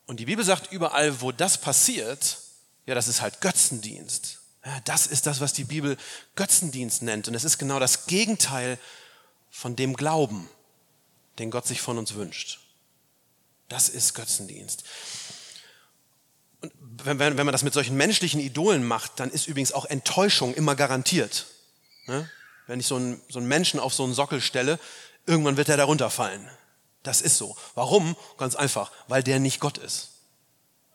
Und 0.07 0.19
die 0.19 0.25
Bibel 0.25 0.45
sagt 0.45 0.73
überall, 0.73 1.21
wo 1.21 1.31
das 1.31 1.59
passiert, 1.59 2.39
ja, 2.87 2.95
das 2.95 3.07
ist 3.07 3.21
halt 3.21 3.41
Götzendienst. 3.41 4.42
Das 4.85 5.07
ist 5.07 5.27
das, 5.27 5.41
was 5.41 5.53
die 5.53 5.65
Bibel 5.65 5.97
Götzendienst 6.37 7.03
nennt. 7.03 7.27
Und 7.29 7.35
es 7.35 7.45
ist 7.45 7.59
genau 7.59 7.81
das 7.81 8.07
Gegenteil 8.07 8.79
von 9.51 9.75
dem 9.75 9.95
Glauben, 9.95 10.49
den 11.39 11.51
Gott 11.51 11.67
sich 11.67 11.81
von 11.81 11.99
uns 11.99 12.15
wünscht. 12.15 12.61
Das 13.69 13.89
ist 13.89 14.15
Götzendienst. 14.15 14.85
Und 16.61 16.73
wenn, 17.05 17.19
wenn, 17.19 17.37
wenn 17.39 17.47
man 17.47 17.53
das 17.53 17.65
mit 17.65 17.75
solchen 17.75 17.97
menschlichen 17.97 18.41
Idolen 18.41 18.85
macht, 18.85 19.19
dann 19.19 19.31
ist 19.31 19.49
übrigens 19.49 19.73
auch 19.73 19.85
Enttäuschung 19.85 20.55
immer 20.55 20.77
garantiert. 20.77 21.47
Ne? 22.07 22.31
Wenn 22.69 22.79
ich 22.79 22.87
so 22.87 22.97
einen, 22.97 23.21
so 23.29 23.41
einen 23.41 23.49
Menschen 23.49 23.81
auf 23.81 23.95
so 23.95 24.05
einen 24.05 24.15
Sockel 24.15 24.41
stelle, 24.41 24.79
irgendwann 25.27 25.57
wird 25.57 25.69
er 25.69 25.77
darunter 25.77 26.11
fallen. 26.11 26.49
Das 27.03 27.21
ist 27.21 27.37
so. 27.37 27.57
Warum? 27.75 28.17
Ganz 28.39 28.55
einfach, 28.55 28.93
weil 29.09 29.25
der 29.25 29.41
nicht 29.41 29.59
Gott 29.59 29.79
ist. 29.79 30.12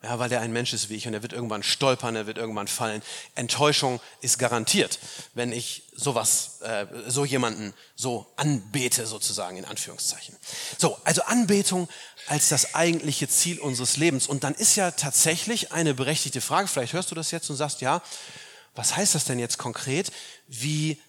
Ja, 0.02 0.20
weil 0.20 0.28
der 0.28 0.40
ein 0.42 0.52
Mensch 0.52 0.72
ist 0.72 0.90
wie 0.90 0.94
ich 0.94 1.08
und 1.08 1.14
er 1.14 1.22
wird 1.22 1.32
irgendwann 1.32 1.64
stolpern, 1.64 2.14
er 2.14 2.28
wird 2.28 2.38
irgendwann 2.38 2.68
fallen. 2.68 3.02
Enttäuschung 3.34 4.00
ist 4.20 4.38
garantiert, 4.38 5.00
wenn 5.34 5.50
ich 5.50 5.82
sowas, 5.92 6.60
äh, 6.60 6.86
so 7.08 7.24
jemanden 7.24 7.74
so 7.96 8.26
anbete 8.36 9.06
sozusagen 9.06 9.56
in 9.56 9.64
Anführungszeichen. 9.64 10.36
So, 10.78 10.96
also 11.02 11.22
Anbetung 11.22 11.88
als 12.28 12.48
das 12.48 12.76
eigentliche 12.76 13.28
Ziel 13.28 13.58
unseres 13.58 13.96
Lebens. 13.96 14.28
Und 14.28 14.44
dann 14.44 14.54
ist 14.54 14.76
ja 14.76 14.92
tatsächlich 14.92 15.72
eine 15.72 15.94
berechtigte 15.94 16.40
Frage. 16.40 16.68
Vielleicht 16.68 16.92
hörst 16.92 17.10
du 17.10 17.16
das 17.16 17.32
jetzt 17.32 17.50
und 17.50 17.56
sagst, 17.56 17.80
ja, 17.80 18.00
was 18.76 18.96
heißt 18.96 19.16
das 19.16 19.24
denn 19.24 19.40
jetzt 19.40 19.58
konkret? 19.58 20.12
Wie 20.46 21.00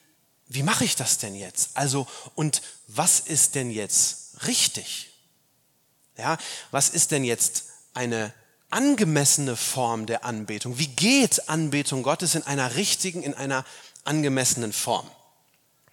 wie 0.50 0.64
mache 0.64 0.84
ich 0.84 0.96
das 0.96 1.20
denn 1.20 1.36
jetzt? 1.36 1.78
Also 1.78 2.08
und 2.34 2.64
was 2.88 3.20
ist 3.20 3.54
denn 3.54 3.70
jetzt 3.70 4.48
richtig? 4.48 5.12
Ja, 6.18 6.38
was 6.72 6.90
ist 6.90 7.12
denn 7.12 7.24
jetzt 7.24 7.66
eine 7.94 8.34
angemessene 8.70 9.56
Form 9.56 10.06
der 10.06 10.26
Anbetung? 10.26 10.78
Wie 10.78 10.88
geht 10.88 11.50
Anbetung 11.50 12.04
Gottes 12.04 12.36
in 12.36 12.44
einer 12.44 12.76
richtigen, 12.76 13.24
in 13.24 13.34
einer 13.34 13.66
angemessenen 14.04 14.74
Form? 14.74 15.10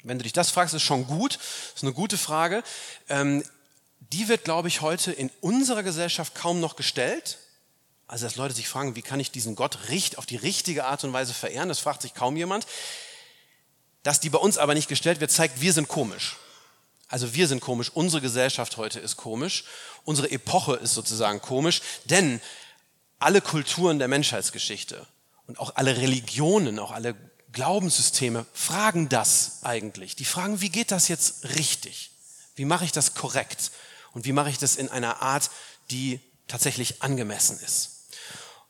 Wenn 0.03 0.19
du 0.19 0.23
dich 0.23 0.33
das 0.33 0.51
fragst, 0.51 0.75
ist 0.75 0.83
schon 0.83 1.07
gut, 1.07 1.39
ist 1.75 1.83
eine 1.83 1.93
gute 1.93 2.17
Frage. 2.17 2.63
Ähm, 3.09 3.43
die 4.13 4.29
wird, 4.29 4.45
glaube 4.45 4.69
ich, 4.69 4.81
heute 4.81 5.13
in 5.13 5.31
unserer 5.41 5.83
Gesellschaft 5.83 6.35
kaum 6.35 6.61
noch 6.61 6.77
gestellt. 6.77 7.39
Also, 8.07 8.25
dass 8.25 8.37
Leute 8.37 8.55
sich 8.55 8.69
fragen, 8.69 8.95
wie 8.95 9.03
kann 9.03 9.19
ich 9.19 9.33
diesen 9.33 9.57
Gott 9.57 9.79
auf 10.17 10.27
die 10.27 10.37
richtige 10.37 10.85
Art 10.85 11.03
und 11.03 11.13
Weise 11.13 11.35
verehren, 11.35 11.69
das 11.69 11.81
fragt 11.81 12.03
sich 12.03 12.15
kaum 12.15 12.37
jemand. 12.37 12.67
Dass 14.05 14.21
die 14.21 14.31
bei 14.31 14.39
uns 14.39 14.59
aber 14.59 14.75
nicht 14.75 14.89
gestellt 14.89 15.19
wird, 15.21 15.33
zeigt, 15.33 15.61
wir 15.61 15.73
sind 15.73 15.89
komisch. 15.89 16.37
Also 17.09 17.35
wir 17.35 17.47
sind 17.49 17.61
komisch, 17.61 17.91
unsere 17.93 18.21
Gesellschaft 18.21 18.77
heute 18.77 18.99
ist 18.99 19.17
komisch, 19.17 19.65
unsere 20.05 20.31
Epoche 20.31 20.75
ist 20.75 20.95
sozusagen 20.95 21.41
komisch, 21.41 21.81
denn 22.05 22.41
alle 23.19 23.41
Kulturen 23.41 23.99
der 23.99 24.09
Menschheitsgeschichte 24.09 25.07
und 25.47 25.59
auch 25.59 25.77
alle 25.77 25.97
Religionen, 25.97 26.79
auch 26.79 26.91
alle 26.91 27.15
Glaubenssysteme 27.53 28.45
fragen 28.53 29.09
das 29.09 29.61
eigentlich. 29.63 30.17
Die 30.17 30.25
fragen, 30.25 30.61
wie 30.61 30.69
geht 30.69 30.91
das 30.91 31.09
jetzt 31.09 31.45
richtig? 31.57 32.11
Wie 32.55 32.65
mache 32.65 32.85
ich 32.85 32.93
das 32.93 33.15
korrekt? 33.15 33.71
Und 34.13 34.25
wie 34.25 34.33
mache 34.33 34.51
ich 34.51 34.59
das 34.59 34.77
in 34.77 34.91
einer 34.91 35.23
Art, 35.23 35.51
die 35.91 36.21
tatsächlich 36.49 37.03
angemessen 37.03 37.59
ist? 37.61 38.09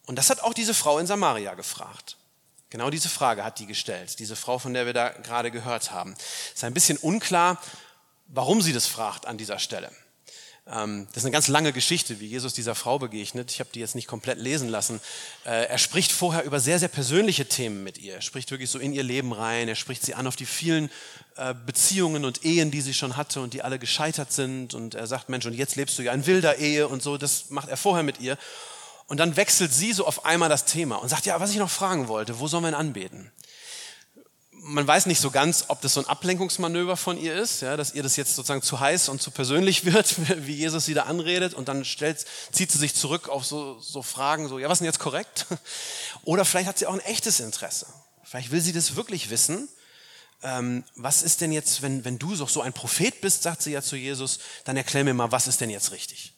Und 0.06 0.16
das 0.16 0.30
hat 0.30 0.40
auch 0.40 0.54
diese 0.54 0.74
Frau 0.74 0.98
in 0.98 1.06
Samaria 1.06 1.54
gefragt. 1.54 2.16
Genau 2.70 2.90
diese 2.90 3.08
Frage 3.08 3.44
hat 3.44 3.58
die 3.58 3.66
gestellt, 3.66 4.18
diese 4.18 4.36
Frau, 4.36 4.58
von 4.58 4.74
der 4.74 4.86
wir 4.86 4.92
da 4.92 5.08
gerade 5.08 5.50
gehört 5.50 5.90
haben. 5.90 6.14
Es 6.14 6.58
ist 6.58 6.64
ein 6.64 6.74
bisschen 6.74 6.98
unklar, 6.98 7.60
warum 8.26 8.60
sie 8.60 8.72
das 8.72 8.86
fragt 8.86 9.26
an 9.26 9.38
dieser 9.38 9.58
Stelle. 9.58 9.90
Ähm, 10.68 11.06
das 11.08 11.18
ist 11.18 11.25
eine 11.25 11.32
ganz 11.32 11.49
lange 11.49 11.73
Geschichte, 11.73 12.18
wie 12.18 12.26
Jesus 12.26 12.52
dieser 12.52 12.75
Frau 12.75 12.99
begegnet. 12.99 13.52
Ich 13.52 13.61
habe 13.61 13.70
die 13.73 13.80
jetzt 13.80 13.94
nicht 13.94 14.08
komplett 14.08 14.38
lesen 14.38 14.68
lassen. 14.68 15.00
Äh, 15.44 15.66
er 15.66 15.78
spricht 15.78 16.11
vorher 16.11 16.42
über 16.44 16.58
sehr, 16.58 16.78
sehr 16.78 16.88
persönliche 16.88 17.46
Themen 17.46 17.85
mit 17.85 17.99
ihr. 17.99 18.14
Er 18.14 18.20
spricht 18.20 18.50
wirklich 18.50 18.70
so 18.70 18.78
in 18.78 18.92
ihr 18.92 19.04
Leben 19.04 19.32
rein. 19.32 19.68
Er 19.68 19.76
spricht 19.76 20.04
sie 20.04 20.14
an 20.14 20.26
auf 20.26 20.35
die 20.35 20.46
vielen 20.46 20.90
äh, 21.37 21.54
Beziehungen 21.54 22.25
und 22.25 22.44
Ehen, 22.44 22.70
die 22.70 22.80
sie 22.80 22.94
schon 22.94 23.16
hatte 23.16 23.40
und 23.40 23.54
die 23.54 23.62
alle 23.62 23.78
gescheitert 23.78 24.32
sind. 24.32 24.75
Und 24.75 24.94
er 24.94 25.06
sagt, 25.06 25.28
Mensch, 25.28 25.46
und 25.46 25.54
jetzt 25.54 25.76
lebst 25.76 25.99
du 25.99 26.02
ja 26.02 26.12
in 26.12 26.26
wilder 26.26 26.58
Ehe 26.58 26.88
und 26.88 27.02
so. 27.02 27.16
Das 27.16 27.50
macht 27.50 27.68
er 27.68 27.76
vorher 27.76 28.02
mit 28.02 28.20
ihr. 28.20 28.37
Und 29.06 29.20
dann 29.20 29.37
wechselt 29.37 29.73
sie 29.73 29.92
so 29.92 30.04
auf 30.04 30.25
einmal 30.25 30.49
das 30.49 30.64
Thema 30.64 30.96
und 30.96 31.08
sagt, 31.08 31.26
ja, 31.26 31.38
was 31.38 31.52
ich 31.52 31.58
noch 31.58 31.70
fragen 31.70 32.08
wollte, 32.08 32.40
wo 32.40 32.49
sollen 32.49 32.64
wir 32.64 32.70
ihn 32.70 32.75
anbeten? 32.75 33.30
Man 34.66 34.87
weiß 34.87 35.06
nicht 35.06 35.20
so 35.20 35.30
ganz, 35.30 35.66
ob 35.68 35.80
das 35.80 35.94
so 35.94 36.00
ein 36.00 36.06
Ablenkungsmanöver 36.06 36.96
von 36.96 37.16
ihr 37.18 37.35
ist, 37.35 37.62
ja, 37.62 37.76
dass 37.76 37.94
ihr 37.94 38.02
das 38.02 38.16
jetzt 38.16 38.35
sozusagen 38.35 38.62
zu 38.62 38.80
heiß 38.80 39.08
und 39.08 39.23
zu 39.23 39.30
persönlich 39.30 39.85
wird, 39.92 40.46
wie 40.46 40.54
Jesus 40.54 40.85
sie 40.85 40.94
da 40.94 41.04
anredet 41.04 41.54
und 41.54 41.68
dann 41.68 41.85
stellt, 41.85 42.25
zieht 42.52 42.70
sie 42.70 42.78
sich 42.78 42.94
zurück 42.94 43.28
auf 43.28 43.46
so, 43.46 43.78
so 43.80 44.02
Fragen, 44.02 44.49
so, 44.49 44.58
ja, 44.58 44.68
was 44.68 44.75
ist 44.75 44.80
denn 44.80 44.87
jetzt 44.87 44.99
korrekt? 44.99 45.46
Oder 46.25 46.44
vielleicht 46.44 46.68
hat 46.68 46.78
sie 46.78 46.87
auch 46.87 46.94
ein 46.94 47.00
echtes 47.00 47.40
Interesse. 47.40 47.87
Vielleicht 48.25 48.50
will 48.50 48.61
sie 48.61 48.73
das 48.73 48.96
wirklich 48.96 49.30
wissen. 49.30 49.68
Ähm, 50.42 50.85
was 50.96 51.23
ist 51.23 51.40
denn 51.40 51.52
jetzt, 51.52 51.82
wenn, 51.82 52.04
wenn 52.04 52.18
du 52.18 52.35
so 52.35 52.61
ein 52.61 52.73
Prophet 52.73 53.20
bist, 53.20 53.44
sagt 53.44 53.62
sie 53.62 53.73
ja 53.73 53.82
zu 53.82 53.96
Jesus, 53.96 54.40
dann 54.64 54.76
erklär 54.76 55.04
mir 55.04 55.14
mal, 55.14 55.32
was 55.32 55.46
ist 55.46 55.61
denn 55.61 55.70
jetzt 55.70 55.92
richtig? 55.92 56.35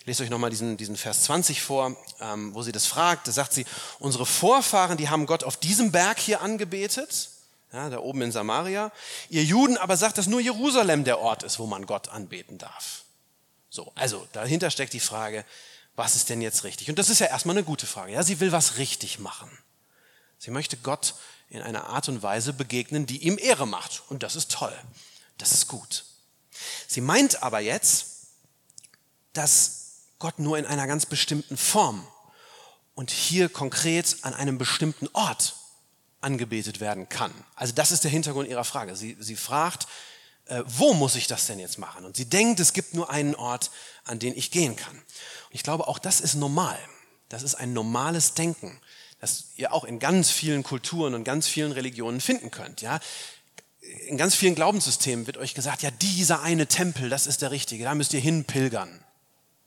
Ich 0.00 0.06
lese 0.06 0.22
euch 0.22 0.30
nochmal 0.30 0.48
diesen, 0.48 0.78
diesen 0.78 0.96
Vers 0.96 1.24
20 1.24 1.60
vor, 1.60 1.94
ähm, 2.20 2.54
wo 2.54 2.62
sie 2.62 2.72
das 2.72 2.86
fragt. 2.86 3.28
Da 3.28 3.32
sagt 3.32 3.52
sie, 3.52 3.66
unsere 3.98 4.24
Vorfahren, 4.24 4.96
die 4.96 5.10
haben 5.10 5.26
Gott 5.26 5.44
auf 5.44 5.58
diesem 5.58 5.92
Berg 5.92 6.18
hier 6.18 6.40
angebetet, 6.40 7.28
ja, 7.70 7.90
da 7.90 7.98
oben 7.98 8.22
in 8.22 8.32
Samaria. 8.32 8.92
Ihr 9.28 9.44
Juden 9.44 9.76
aber 9.76 9.98
sagt, 9.98 10.16
dass 10.16 10.26
nur 10.26 10.40
Jerusalem 10.40 11.04
der 11.04 11.20
Ort 11.20 11.42
ist, 11.42 11.58
wo 11.58 11.66
man 11.66 11.84
Gott 11.84 12.08
anbeten 12.08 12.56
darf. 12.56 13.04
So, 13.68 13.92
also 13.94 14.26
dahinter 14.32 14.70
steckt 14.70 14.94
die 14.94 15.00
Frage, 15.00 15.44
was 15.96 16.16
ist 16.16 16.30
denn 16.30 16.40
jetzt 16.40 16.64
richtig? 16.64 16.88
Und 16.88 16.98
das 16.98 17.10
ist 17.10 17.18
ja 17.18 17.26
erstmal 17.26 17.56
eine 17.56 17.64
gute 17.64 17.86
Frage. 17.86 18.12
Ja, 18.12 18.22
sie 18.22 18.40
will 18.40 18.52
was 18.52 18.78
richtig 18.78 19.18
machen. 19.18 19.50
Sie 20.38 20.50
möchte 20.50 20.78
Gott 20.78 21.14
in 21.50 21.60
einer 21.60 21.88
Art 21.88 22.08
und 22.08 22.22
Weise 22.22 22.54
begegnen, 22.54 23.04
die 23.04 23.18
ihm 23.18 23.38
Ehre 23.38 23.66
macht. 23.66 24.02
Und 24.08 24.22
das 24.22 24.34
ist 24.34 24.50
toll. 24.50 24.74
Das 25.36 25.52
ist 25.52 25.68
gut. 25.68 26.06
Sie 26.88 27.02
meint 27.02 27.42
aber 27.42 27.60
jetzt, 27.60 28.06
dass 29.34 29.79
Gott 30.20 30.38
nur 30.38 30.58
in 30.58 30.66
einer 30.66 30.86
ganz 30.86 31.06
bestimmten 31.06 31.56
Form 31.56 32.06
und 32.94 33.10
hier 33.10 33.48
konkret 33.48 34.18
an 34.22 34.34
einem 34.34 34.58
bestimmten 34.58 35.08
Ort 35.14 35.56
angebetet 36.20 36.78
werden 36.78 37.08
kann. 37.08 37.32
Also 37.56 37.72
das 37.72 37.90
ist 37.90 38.04
der 38.04 38.10
Hintergrund 38.10 38.46
ihrer 38.48 38.64
Frage. 38.64 38.94
Sie, 38.94 39.16
sie 39.18 39.34
fragt, 39.34 39.88
äh, 40.44 40.62
wo 40.66 40.92
muss 40.92 41.16
ich 41.16 41.26
das 41.26 41.46
denn 41.46 41.58
jetzt 41.58 41.78
machen? 41.78 42.04
Und 42.04 42.16
sie 42.16 42.26
denkt, 42.26 42.60
es 42.60 42.74
gibt 42.74 42.92
nur 42.92 43.08
einen 43.08 43.34
Ort, 43.34 43.70
an 44.04 44.18
den 44.18 44.36
ich 44.36 44.50
gehen 44.50 44.76
kann. 44.76 44.94
Und 44.94 45.04
ich 45.52 45.62
glaube, 45.62 45.88
auch 45.88 45.98
das 45.98 46.20
ist 46.20 46.34
normal. 46.34 46.78
Das 47.30 47.42
ist 47.42 47.54
ein 47.54 47.72
normales 47.72 48.34
Denken, 48.34 48.78
das 49.20 49.46
ihr 49.56 49.72
auch 49.72 49.84
in 49.84 49.98
ganz 49.98 50.30
vielen 50.30 50.62
Kulturen 50.62 51.14
und 51.14 51.24
ganz 51.24 51.48
vielen 51.48 51.72
Religionen 51.72 52.20
finden 52.20 52.50
könnt. 52.50 52.82
Ja? 52.82 53.00
In 54.08 54.18
ganz 54.18 54.34
vielen 54.34 54.54
Glaubenssystemen 54.54 55.26
wird 55.26 55.38
euch 55.38 55.54
gesagt, 55.54 55.80
ja, 55.82 55.90
dieser 55.90 56.42
eine 56.42 56.66
Tempel, 56.66 57.08
das 57.08 57.26
ist 57.26 57.40
der 57.40 57.50
richtige, 57.50 57.84
da 57.84 57.94
müsst 57.94 58.12
ihr 58.12 58.20
hinpilgern 58.20 59.02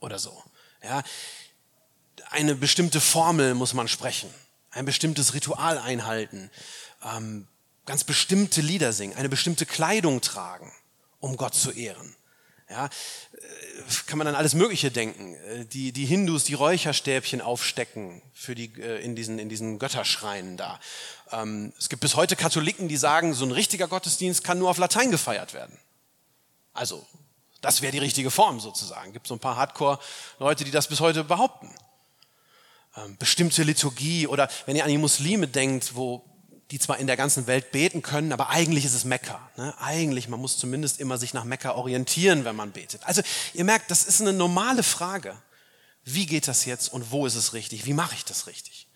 oder 0.04 0.20
so. 0.20 0.44
Ja, 0.84 1.02
eine 2.30 2.56
bestimmte 2.56 3.00
Formel 3.00 3.54
muss 3.54 3.74
man 3.74 3.88
sprechen, 3.88 4.30
ein 4.72 4.86
bestimmtes 4.86 5.34
Ritual 5.34 5.78
einhalten, 5.78 6.52
ähm, 7.04 7.48
ganz 7.86 8.04
bestimmte 8.04 8.62
Lieder 8.62 8.94
singen, 8.94 9.16
eine 9.16 9.30
bestimmte 9.30 9.66
Kleidung 9.66 10.22
tragen, 10.22 10.72
um 11.20 11.38
Gott 11.38 11.56
zu 11.56 11.72
ehren. 11.72 12.16
Ja, 12.70 12.86
äh, 12.86 12.90
kann 14.08 14.18
man 14.18 14.28
an 14.28 14.36
alles 14.36 14.56
Mögliche 14.56 14.90
denken. 14.90 15.36
Äh, 15.36 15.66
die, 15.66 15.92
die 15.92 16.06
Hindus, 16.06 16.44
die 16.44 16.54
Räucherstäbchen 16.54 17.42
aufstecken 17.42 18.22
für 18.34 18.56
die, 18.56 18.74
äh, 18.82 19.04
in, 19.04 19.16
diesen, 19.16 19.38
in 19.38 19.50
diesen 19.50 19.80
Götterschreinen 19.80 20.58
da. 20.58 20.80
Ähm, 21.32 21.74
es 21.78 21.90
gibt 21.90 22.02
bis 22.02 22.16
heute 22.16 22.36
Katholiken, 22.36 22.88
die 22.88 22.98
sagen, 22.98 23.34
so 23.34 23.46
ein 23.46 23.52
richtiger 23.52 23.88
Gottesdienst 23.88 24.44
kann 24.44 24.60
nur 24.60 24.70
auf 24.70 24.78
Latein 24.78 25.12
gefeiert 25.12 25.54
werden. 25.54 25.78
Also 26.74 27.06
das 27.64 27.82
wäre 27.82 27.92
die 27.92 28.00
richtige 28.00 28.30
Form 28.30 28.60
sozusagen. 28.60 29.14
Gibt 29.14 29.28
so 29.28 29.34
ein 29.34 29.40
paar 29.40 29.56
Hardcore-Leute, 29.56 30.64
die 30.64 30.72
das 30.72 30.88
bis 30.88 31.00
heute 31.00 31.24
behaupten. 31.24 31.74
Ähm, 32.96 33.18
bestimmte 33.18 33.64
Liturgie 33.64 34.28
oder 34.28 34.50
wenn 34.66 34.76
ihr 34.76 34.84
an 34.84 34.90
die 34.90 34.98
Muslime 34.98 35.48
denkt, 35.48 35.96
wo 35.96 36.24
die 36.72 36.80
zwar 36.80 36.98
in 36.98 37.08
der 37.08 37.18
ganzen 37.18 37.48
Welt 37.48 37.72
beten 37.72 38.02
können, 38.02 38.34
aber 38.34 38.50
eigentlich 38.50 38.86
ist 38.86 38.94
es 38.94 39.06
Mekka. 39.06 39.40
Ne? 39.58 39.74
Eigentlich, 39.80 40.28
man 40.28 40.40
muss 40.40 40.58
zumindest 40.58 41.00
immer 41.00 41.18
sich 41.18 41.34
nach 41.34 41.44
Mekka 41.44 41.72
orientieren, 41.74 42.46
wenn 42.46 42.56
man 42.56 42.72
betet. 42.72 43.04
Also 43.06 43.22
ihr 43.54 43.64
merkt, 43.64 43.92
das 43.92 44.04
ist 44.04 44.22
eine 44.22 44.34
normale 44.34 44.84
Frage. 44.84 45.36
Wie 46.04 46.26
geht 46.26 46.48
das 46.48 46.66
jetzt 46.66 46.92
und 46.92 47.12
wo 47.12 47.26
ist 47.26 47.36
es 47.36 47.54
richtig? 47.54 47.86
Wie 47.86 47.94
mache 47.94 48.16
ich 48.16 48.26
das 48.26 48.48
richtig? 48.48 48.88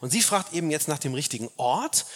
Und 0.00 0.10
sie 0.10 0.22
fragt 0.22 0.52
eben 0.52 0.70
jetzt 0.70 0.88
nach 0.88 0.98
dem 0.98 1.14
richtigen 1.14 1.50
Ort 1.56 2.06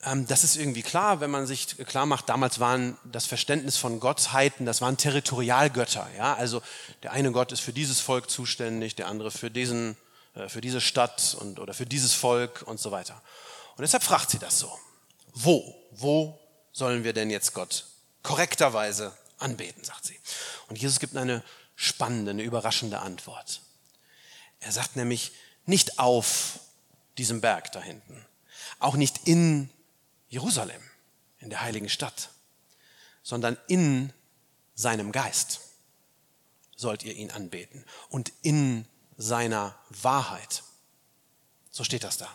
das 0.00 0.44
ist 0.44 0.56
irgendwie 0.56 0.82
klar, 0.82 1.20
wenn 1.20 1.30
man 1.30 1.46
sich 1.46 1.76
klar 1.86 2.06
macht, 2.06 2.28
damals 2.28 2.60
waren 2.60 2.96
das 3.04 3.26
Verständnis 3.26 3.76
von 3.76 3.98
Gottheiten, 3.98 4.64
das 4.64 4.80
waren 4.80 4.96
Territorialgötter. 4.96 6.08
Ja? 6.16 6.34
Also 6.34 6.62
der 7.02 7.12
eine 7.12 7.32
Gott 7.32 7.50
ist 7.50 7.60
für 7.60 7.72
dieses 7.72 7.98
Volk 7.98 8.30
zuständig, 8.30 8.94
der 8.94 9.08
andere 9.08 9.32
für, 9.32 9.50
diesen, 9.50 9.96
äh, 10.34 10.48
für 10.48 10.60
diese 10.60 10.80
Stadt 10.80 11.36
und, 11.40 11.58
oder 11.58 11.74
für 11.74 11.84
dieses 11.84 12.14
Volk 12.14 12.62
und 12.66 12.78
so 12.78 12.92
weiter. 12.92 13.20
Und 13.76 13.82
deshalb 13.82 14.04
fragt 14.04 14.30
sie 14.30 14.38
das 14.38 14.60
so. 14.60 14.70
Wo, 15.34 15.74
wo 15.90 16.38
sollen 16.72 17.02
wir 17.02 17.12
denn 17.12 17.30
jetzt 17.30 17.52
Gott 17.52 17.86
korrekterweise 18.22 19.16
anbeten, 19.38 19.82
sagt 19.82 20.04
sie. 20.04 20.18
Und 20.68 20.78
Jesus 20.78 21.00
gibt 21.00 21.16
eine 21.16 21.42
spannende, 21.74 22.30
eine 22.30 22.42
überraschende 22.42 23.00
Antwort. 23.00 23.62
Er 24.60 24.72
sagt 24.72 24.96
nämlich 24.96 25.32
nicht 25.66 25.98
auf 25.98 26.60
diesem 27.16 27.40
Berg 27.40 27.72
da 27.72 27.80
hinten, 27.80 28.24
auch 28.78 28.94
nicht 28.94 29.26
in 29.26 29.70
Jerusalem, 30.28 30.82
in 31.40 31.50
der 31.50 31.60
heiligen 31.60 31.88
Stadt, 31.88 32.30
sondern 33.22 33.56
in 33.68 34.12
seinem 34.74 35.12
Geist 35.12 35.60
sollt 36.76 37.02
ihr 37.02 37.14
ihn 37.14 37.30
anbeten 37.30 37.84
und 38.08 38.32
in 38.42 38.86
seiner 39.16 39.78
Wahrheit. 39.90 40.62
So 41.70 41.84
steht 41.84 42.04
das 42.04 42.16
da. 42.16 42.28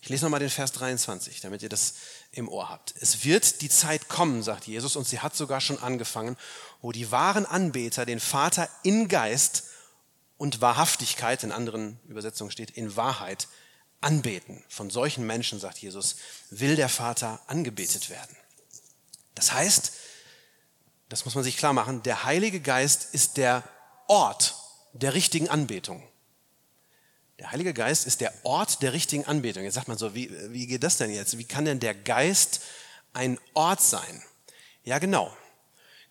Ich 0.00 0.08
lese 0.08 0.24
nochmal 0.24 0.40
den 0.40 0.50
Vers 0.50 0.72
23, 0.72 1.40
damit 1.42 1.62
ihr 1.62 1.68
das 1.68 1.94
im 2.32 2.48
Ohr 2.48 2.68
habt. 2.68 2.92
Es 3.00 3.24
wird 3.24 3.60
die 3.60 3.68
Zeit 3.68 4.08
kommen, 4.08 4.42
sagt 4.42 4.66
Jesus, 4.66 4.96
und 4.96 5.06
sie 5.06 5.20
hat 5.20 5.36
sogar 5.36 5.60
schon 5.60 5.78
angefangen, 5.78 6.36
wo 6.80 6.90
die 6.90 7.12
wahren 7.12 7.46
Anbeter 7.46 8.04
den 8.04 8.18
Vater 8.18 8.68
in 8.82 9.06
Geist 9.06 9.64
und 10.38 10.60
Wahrhaftigkeit, 10.60 11.44
in 11.44 11.52
anderen 11.52 12.00
Übersetzungen 12.08 12.50
steht 12.50 12.72
in 12.72 12.96
Wahrheit, 12.96 13.46
anbeten. 14.02 14.62
Von 14.68 14.90
solchen 14.90 15.26
Menschen, 15.26 15.60
sagt 15.60 15.78
Jesus, 15.78 16.16
will 16.50 16.76
der 16.76 16.88
Vater 16.88 17.40
angebetet 17.46 18.10
werden. 18.10 18.36
Das 19.34 19.52
heißt, 19.52 19.92
das 21.08 21.24
muss 21.24 21.34
man 21.34 21.44
sich 21.44 21.56
klar 21.56 21.72
machen, 21.72 22.02
der 22.02 22.24
Heilige 22.24 22.60
Geist 22.60 23.14
ist 23.14 23.36
der 23.36 23.62
Ort 24.08 24.56
der 24.92 25.14
richtigen 25.14 25.48
Anbetung. 25.48 26.02
Der 27.38 27.50
Heilige 27.50 27.74
Geist 27.74 28.06
ist 28.06 28.20
der 28.20 28.32
Ort 28.44 28.82
der 28.82 28.92
richtigen 28.92 29.24
Anbetung. 29.24 29.64
Jetzt 29.64 29.74
sagt 29.74 29.88
man 29.88 29.98
so, 29.98 30.14
wie, 30.14 30.30
wie 30.52 30.66
geht 30.66 30.82
das 30.82 30.98
denn 30.98 31.12
jetzt? 31.12 31.38
Wie 31.38 31.44
kann 31.44 31.64
denn 31.64 31.80
der 31.80 31.94
Geist 31.94 32.60
ein 33.12 33.38
Ort 33.54 33.80
sein? 33.80 34.22
Ja, 34.84 34.98
genau. 34.98 35.36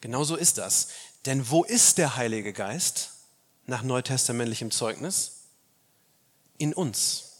Genau 0.01 0.23
so 0.23 0.35
ist 0.35 0.57
das. 0.57 0.89
Denn 1.25 1.49
wo 1.49 1.63
ist 1.63 1.97
der 1.97 2.15
Heilige 2.15 2.53
Geist 2.53 3.11
nach 3.65 3.83
neutestamentlichem 3.83 4.71
Zeugnis? 4.71 5.43
In 6.57 6.73
uns. 6.73 7.30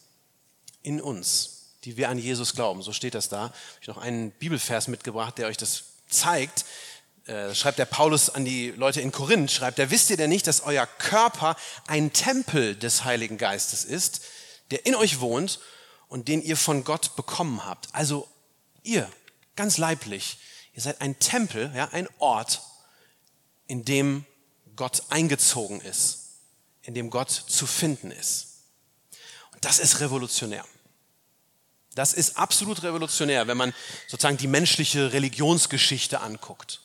In 0.84 1.02
uns, 1.02 1.72
die 1.84 1.98
wir 1.98 2.10
an 2.10 2.18
Jesus 2.18 2.54
glauben. 2.54 2.82
So 2.82 2.94
steht 2.94 3.16
das 3.16 3.30
da. 3.30 3.54
Ich 3.82 3.88
habe 3.88 4.00
noch 4.00 4.06
einen 4.06 4.32
Bibelvers 4.32 4.88
mitgebracht, 4.88 5.38
der 5.38 5.48
euch 5.48 5.58
das 5.58 5.84
zeigt. 6.10 6.66
Äh, 7.26 7.54
schreibt 7.54 7.78
der 7.80 7.86
Paulus 7.86 8.30
an 8.30 8.46
die 8.46 8.72
Leute 8.72 9.00
in 9.00 9.12
Korinth, 9.12 9.52
schreibt 9.52 9.78
er, 9.78 9.92
wisst 9.92 10.10
ihr 10.10 10.18
denn 10.18 10.30
nicht, 10.30 10.48
dass 10.48 10.62
euer 10.62 10.88
Körper 10.88 11.56
ein 11.86 12.14
Tempel 12.14 12.76
des 12.76 13.04
Heiligen 13.04 13.38
Geistes 13.38 13.86
ist, 13.86 14.22
der 14.72 14.86
in 14.86 14.96
euch 14.96 15.20
wohnt 15.20 15.60
und 16.08 16.28
den 16.28 16.42
ihr 16.42 16.58
von 16.58 16.84
Gott 16.84 17.16
bekommen 17.16 17.64
habt? 17.64 17.90
Also 17.94 18.28
ihr, 18.82 19.08
ganz 19.56 19.78
leiblich, 19.78 20.40
ihr 20.74 20.82
seid 20.82 21.00
ein 21.00 21.20
Tempel, 21.20 21.72
ja, 21.76 21.90
ein 21.92 22.10
Ort, 22.18 22.62
in 23.68 23.86
dem 23.86 24.26
Gott 24.76 25.04
eingezogen 25.10 25.80
ist, 25.82 26.40
in 26.82 26.96
dem 26.96 27.12
Gott 27.12 27.30
zu 27.30 27.68
finden 27.68 28.10
ist. 28.10 28.51
Das 29.62 29.80
ist 29.80 30.00
revolutionär. 30.00 30.66
Das 31.96 32.14
ist 32.14 32.38
absolut 32.38 32.84
revolutionär, 32.84 33.48
wenn 33.48 33.58
man 33.58 33.74
sozusagen 34.08 34.38
die 34.38 34.48
menschliche 34.48 35.14
Religionsgeschichte 35.14 36.22
anguckt. 36.22 36.82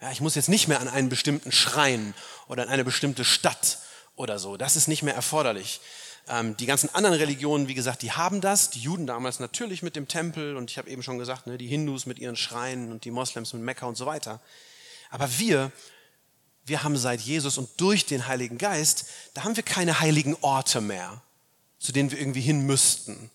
Ja, 0.00 0.10
ich 0.10 0.20
muss 0.20 0.34
jetzt 0.34 0.48
nicht 0.48 0.66
mehr 0.66 0.80
an 0.80 0.88
einen 0.88 1.10
bestimmten 1.10 1.52
Schrein 1.52 2.14
oder 2.48 2.62
an 2.62 2.68
eine 2.70 2.84
bestimmte 2.84 3.24
Stadt 3.24 3.78
oder 4.16 4.38
so. 4.38 4.56
Das 4.56 4.76
ist 4.76 4.88
nicht 4.88 5.02
mehr 5.02 5.14
erforderlich. 5.14 5.80
Ähm, 6.26 6.56
die 6.56 6.66
ganzen 6.66 6.94
anderen 6.94 7.16
Religionen, 7.16 7.68
wie 7.68 7.74
gesagt, 7.74 8.00
die 8.00 8.12
haben 8.12 8.40
das. 8.40 8.70
Die 8.70 8.80
Juden 8.80 9.06
damals 9.06 9.40
natürlich 9.40 9.82
mit 9.82 9.96
dem 9.96 10.08
Tempel 10.08 10.56
und 10.56 10.70
ich 10.70 10.78
habe 10.78 10.88
eben 10.88 11.02
schon 11.02 11.18
gesagt, 11.18 11.46
ne, 11.46 11.58
die 11.58 11.66
Hindus 11.66 12.06
mit 12.06 12.18
ihren 12.18 12.36
Schreinen 12.36 12.92
und 12.92 13.04
die 13.04 13.10
Moslems 13.10 13.52
mit 13.52 13.62
Mekka 13.62 13.86
und 13.86 13.96
so 13.96 14.06
weiter. 14.06 14.40
Aber 15.10 15.38
wir, 15.38 15.70
wir 16.64 16.82
haben 16.82 16.96
seit 16.96 17.20
Jesus 17.20 17.58
und 17.58 17.68
durch 17.78 18.06
den 18.06 18.26
Heiligen 18.26 18.56
Geist, 18.56 19.06
da 19.34 19.44
haben 19.44 19.56
wir 19.56 19.62
keine 19.62 20.00
heiligen 20.00 20.36
Orte 20.40 20.80
mehr, 20.80 21.20
zu 21.80 21.90
denen 21.90 22.12
wir 22.12 22.20
irgendwie 22.20 22.42
hin 22.42 22.60
müssten, 22.66 23.30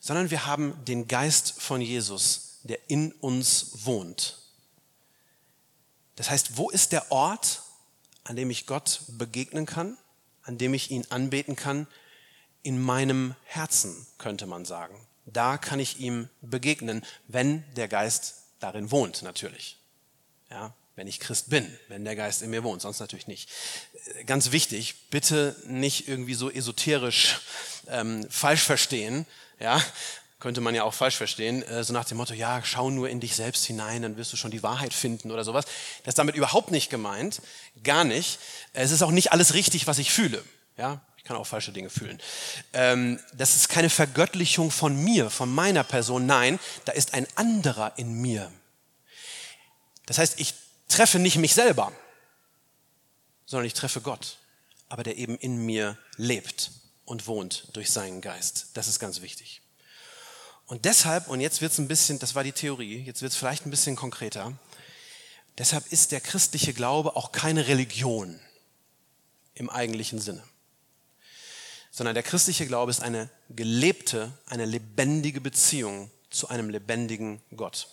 sondern 0.00 0.30
wir 0.30 0.46
haben 0.46 0.84
den 0.84 1.06
Geist 1.06 1.60
von 1.60 1.80
Jesus, 1.80 2.58
der 2.64 2.90
in 2.90 3.12
uns 3.12 3.84
wohnt. 3.84 4.38
Das 6.16 6.30
heißt, 6.30 6.56
wo 6.56 6.70
ist 6.70 6.92
der 6.92 7.12
Ort, 7.12 7.62
an 8.24 8.36
dem 8.36 8.50
ich 8.50 8.66
Gott 8.66 9.02
begegnen 9.08 9.66
kann, 9.66 9.98
an 10.42 10.58
dem 10.58 10.74
ich 10.74 10.90
ihn 10.90 11.06
anbeten 11.10 11.56
kann? 11.56 11.86
In 12.62 12.80
meinem 12.80 13.34
Herzen, 13.44 14.06
könnte 14.16 14.46
man 14.46 14.64
sagen. 14.64 14.98
Da 15.26 15.58
kann 15.58 15.80
ich 15.80 16.00
ihm 16.00 16.30
begegnen, 16.40 17.04
wenn 17.28 17.62
der 17.74 17.88
Geist 17.88 18.36
darin 18.58 18.90
wohnt, 18.90 19.22
natürlich. 19.22 19.78
Ja, 20.50 20.74
wenn 20.96 21.06
ich 21.06 21.20
Christ 21.20 21.50
bin, 21.50 21.66
wenn 21.88 22.04
der 22.04 22.16
Geist 22.16 22.42
in 22.42 22.50
mir 22.50 22.62
wohnt, 22.62 22.82
sonst 22.82 23.00
natürlich 23.00 23.26
nicht. 23.26 23.48
Ganz 24.26 24.52
wichtig, 24.52 25.08
bitte 25.10 25.56
nicht 25.66 26.08
irgendwie 26.08 26.34
so 26.34 26.50
esoterisch 26.50 27.40
ähm, 27.88 28.26
falsch 28.30 28.62
verstehen, 28.62 29.26
ja, 29.60 29.82
könnte 30.44 30.60
man 30.60 30.74
ja 30.74 30.84
auch 30.84 30.94
falsch 30.94 31.16
verstehen, 31.16 31.62
äh, 31.62 31.82
so 31.82 31.92
nach 31.92 32.04
dem 32.04 32.18
Motto, 32.18 32.34
ja, 32.34 32.62
schau 32.62 32.90
nur 32.90 33.08
in 33.08 33.18
dich 33.18 33.34
selbst 33.34 33.64
hinein, 33.64 34.02
dann 34.02 34.16
wirst 34.16 34.32
du 34.32 34.36
schon 34.36 34.50
die 34.50 34.62
Wahrheit 34.62 34.92
finden 34.92 35.30
oder 35.30 35.42
sowas. 35.42 35.64
Das 36.02 36.12
ist 36.12 36.18
damit 36.18 36.34
überhaupt 36.34 36.70
nicht 36.70 36.90
gemeint, 36.90 37.40
gar 37.82 38.04
nicht. 38.04 38.38
Es 38.74 38.90
ist 38.90 39.02
auch 39.02 39.10
nicht 39.10 39.32
alles 39.32 39.54
richtig, 39.54 39.86
was 39.86 39.98
ich 39.98 40.12
fühle. 40.12 40.44
Ja, 40.76 41.00
ich 41.16 41.24
kann 41.24 41.36
auch 41.38 41.46
falsche 41.46 41.72
Dinge 41.72 41.88
fühlen. 41.88 42.20
Ähm, 42.74 43.18
das 43.32 43.56
ist 43.56 43.70
keine 43.70 43.88
Vergöttlichung 43.88 44.70
von 44.70 44.94
mir, 45.02 45.30
von 45.30 45.52
meiner 45.52 45.82
Person. 45.82 46.26
Nein, 46.26 46.58
da 46.84 46.92
ist 46.92 47.14
ein 47.14 47.26
anderer 47.36 47.94
in 47.96 48.12
mir. 48.20 48.52
Das 50.04 50.18
heißt, 50.18 50.38
ich 50.40 50.52
treffe 50.94 51.18
nicht 51.18 51.36
mich 51.36 51.54
selber, 51.54 51.92
sondern 53.46 53.66
ich 53.66 53.74
treffe 53.74 54.00
Gott, 54.00 54.38
aber 54.88 55.02
der 55.02 55.16
eben 55.16 55.36
in 55.36 55.56
mir 55.66 55.98
lebt 56.16 56.70
und 57.04 57.26
wohnt 57.26 57.68
durch 57.72 57.90
seinen 57.90 58.20
Geist. 58.20 58.68
Das 58.74 58.86
ist 58.86 59.00
ganz 59.00 59.20
wichtig. 59.20 59.60
Und 60.66 60.84
deshalb, 60.84 61.28
und 61.28 61.40
jetzt 61.40 61.60
wird 61.60 61.72
es 61.72 61.78
ein 61.78 61.88
bisschen, 61.88 62.20
das 62.20 62.36
war 62.36 62.44
die 62.44 62.52
Theorie, 62.52 63.02
jetzt 63.02 63.22
wird 63.22 63.32
es 63.32 63.38
vielleicht 63.38 63.66
ein 63.66 63.70
bisschen 63.70 63.96
konkreter, 63.96 64.56
deshalb 65.58 65.90
ist 65.92 66.12
der 66.12 66.20
christliche 66.20 66.72
Glaube 66.72 67.16
auch 67.16 67.32
keine 67.32 67.66
Religion 67.66 68.38
im 69.54 69.70
eigentlichen 69.70 70.20
Sinne, 70.20 70.44
sondern 71.90 72.14
der 72.14 72.22
christliche 72.22 72.66
Glaube 72.66 72.90
ist 72.90 73.02
eine 73.02 73.28
gelebte, 73.50 74.32
eine 74.46 74.64
lebendige 74.64 75.40
Beziehung 75.40 76.10
zu 76.30 76.48
einem 76.48 76.70
lebendigen 76.70 77.42
Gott. 77.56 77.88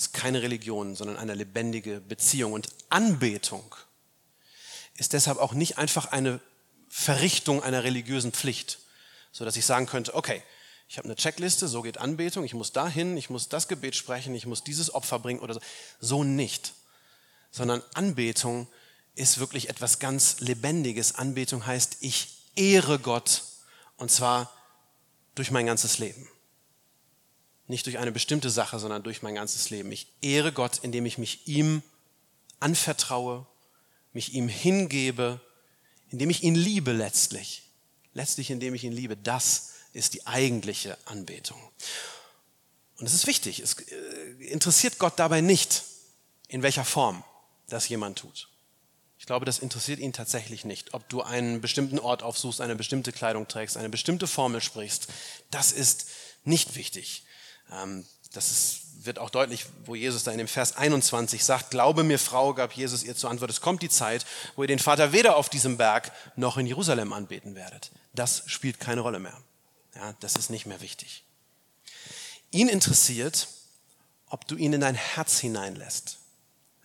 Ist 0.00 0.14
keine 0.14 0.40
Religion, 0.40 0.96
sondern 0.96 1.18
eine 1.18 1.34
lebendige 1.34 2.00
Beziehung. 2.00 2.54
Und 2.54 2.68
Anbetung 2.88 3.74
ist 4.94 5.12
deshalb 5.12 5.36
auch 5.36 5.52
nicht 5.52 5.76
einfach 5.76 6.06
eine 6.06 6.40
Verrichtung 6.88 7.62
einer 7.62 7.84
religiösen 7.84 8.32
Pflicht, 8.32 8.78
so 9.30 9.44
dass 9.44 9.56
ich 9.56 9.66
sagen 9.66 9.84
könnte, 9.84 10.14
okay, 10.14 10.42
ich 10.88 10.96
habe 10.96 11.04
eine 11.04 11.16
Checkliste, 11.16 11.68
so 11.68 11.82
geht 11.82 11.98
Anbetung, 11.98 12.44
ich 12.44 12.54
muss 12.54 12.72
dahin, 12.72 13.14
ich 13.18 13.28
muss 13.28 13.50
das 13.50 13.68
Gebet 13.68 13.94
sprechen, 13.94 14.34
ich 14.34 14.46
muss 14.46 14.64
dieses 14.64 14.94
Opfer 14.94 15.18
bringen 15.18 15.40
oder 15.40 15.52
so. 15.52 15.60
So 16.00 16.24
nicht. 16.24 16.72
Sondern 17.50 17.82
Anbetung 17.92 18.68
ist 19.16 19.36
wirklich 19.36 19.68
etwas 19.68 19.98
ganz 19.98 20.40
Lebendiges. 20.40 21.16
Anbetung 21.16 21.66
heißt, 21.66 21.98
ich 22.00 22.38
ehre 22.56 22.98
Gott 22.98 23.42
und 23.98 24.10
zwar 24.10 24.50
durch 25.34 25.50
mein 25.50 25.66
ganzes 25.66 25.98
Leben. 25.98 26.26
Nicht 27.70 27.86
durch 27.86 27.98
eine 27.98 28.10
bestimmte 28.10 28.50
Sache, 28.50 28.80
sondern 28.80 29.04
durch 29.04 29.22
mein 29.22 29.36
ganzes 29.36 29.70
Leben. 29.70 29.92
Ich 29.92 30.08
ehre 30.22 30.50
Gott, 30.50 30.80
indem 30.82 31.06
ich 31.06 31.18
mich 31.18 31.46
ihm 31.46 31.84
anvertraue, 32.58 33.46
mich 34.12 34.34
ihm 34.34 34.48
hingebe, 34.48 35.40
indem 36.08 36.30
ich 36.30 36.42
ihn 36.42 36.56
liebe 36.56 36.90
letztlich. 36.90 37.62
Letztlich, 38.12 38.50
indem 38.50 38.74
ich 38.74 38.82
ihn 38.82 38.90
liebe. 38.90 39.16
Das 39.16 39.70
ist 39.92 40.14
die 40.14 40.26
eigentliche 40.26 40.98
Anbetung. 41.04 41.60
Und 42.98 43.06
es 43.06 43.14
ist 43.14 43.28
wichtig, 43.28 43.60
es 43.60 43.74
äh, 43.74 43.94
interessiert 44.46 44.98
Gott 44.98 45.16
dabei 45.20 45.40
nicht, 45.40 45.84
in 46.48 46.64
welcher 46.64 46.84
Form 46.84 47.22
das 47.68 47.88
jemand 47.88 48.18
tut. 48.18 48.48
Ich 49.20 49.26
glaube, 49.26 49.46
das 49.46 49.60
interessiert 49.60 50.00
ihn 50.00 50.12
tatsächlich 50.12 50.64
nicht, 50.64 50.92
ob 50.92 51.08
du 51.08 51.22
einen 51.22 51.60
bestimmten 51.60 52.00
Ort 52.00 52.24
aufsuchst, 52.24 52.60
eine 52.60 52.74
bestimmte 52.74 53.12
Kleidung 53.12 53.46
trägst, 53.46 53.76
eine 53.76 53.90
bestimmte 53.90 54.26
Formel 54.26 54.60
sprichst. 54.60 55.06
Das 55.52 55.70
ist 55.70 56.06
nicht 56.42 56.74
wichtig. 56.74 57.22
Ähm, 57.72 58.04
das 58.32 58.50
ist, 58.50 59.04
wird 59.04 59.18
auch 59.18 59.30
deutlich, 59.30 59.66
wo 59.84 59.94
Jesus 59.94 60.24
da 60.24 60.30
in 60.30 60.38
dem 60.38 60.48
Vers 60.48 60.76
21 60.76 61.44
sagt, 61.44 61.70
Glaube 61.70 62.04
mir, 62.04 62.18
Frau, 62.18 62.54
gab 62.54 62.72
Jesus 62.72 63.02
ihr 63.02 63.16
zur 63.16 63.30
Antwort, 63.30 63.50
es 63.50 63.60
kommt 63.60 63.82
die 63.82 63.88
Zeit, 63.88 64.24
wo 64.56 64.62
ihr 64.62 64.68
den 64.68 64.78
Vater 64.78 65.12
weder 65.12 65.36
auf 65.36 65.48
diesem 65.48 65.76
Berg 65.76 66.12
noch 66.36 66.56
in 66.58 66.66
Jerusalem 66.66 67.12
anbeten 67.12 67.54
werdet. 67.54 67.90
Das 68.14 68.42
spielt 68.46 68.78
keine 68.80 69.00
Rolle 69.00 69.18
mehr. 69.18 69.36
Ja, 69.94 70.14
das 70.20 70.36
ist 70.36 70.50
nicht 70.50 70.66
mehr 70.66 70.80
wichtig. 70.80 71.24
Ihn 72.52 72.68
interessiert, 72.68 73.48
ob 74.28 74.46
du 74.46 74.56
ihn 74.56 74.72
in 74.72 74.80
dein 74.80 74.94
Herz 74.94 75.38
hineinlässt. 75.38 76.18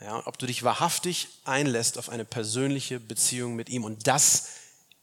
Ja, 0.01 0.25
ob 0.27 0.37
du 0.37 0.45
dich 0.45 0.63
wahrhaftig 0.63 1.29
einlässt 1.45 1.97
auf 1.97 2.09
eine 2.09 2.25
persönliche 2.25 2.99
Beziehung 2.99 3.55
mit 3.55 3.69
ihm. 3.69 3.85
Und 3.85 4.07
das 4.07 4.49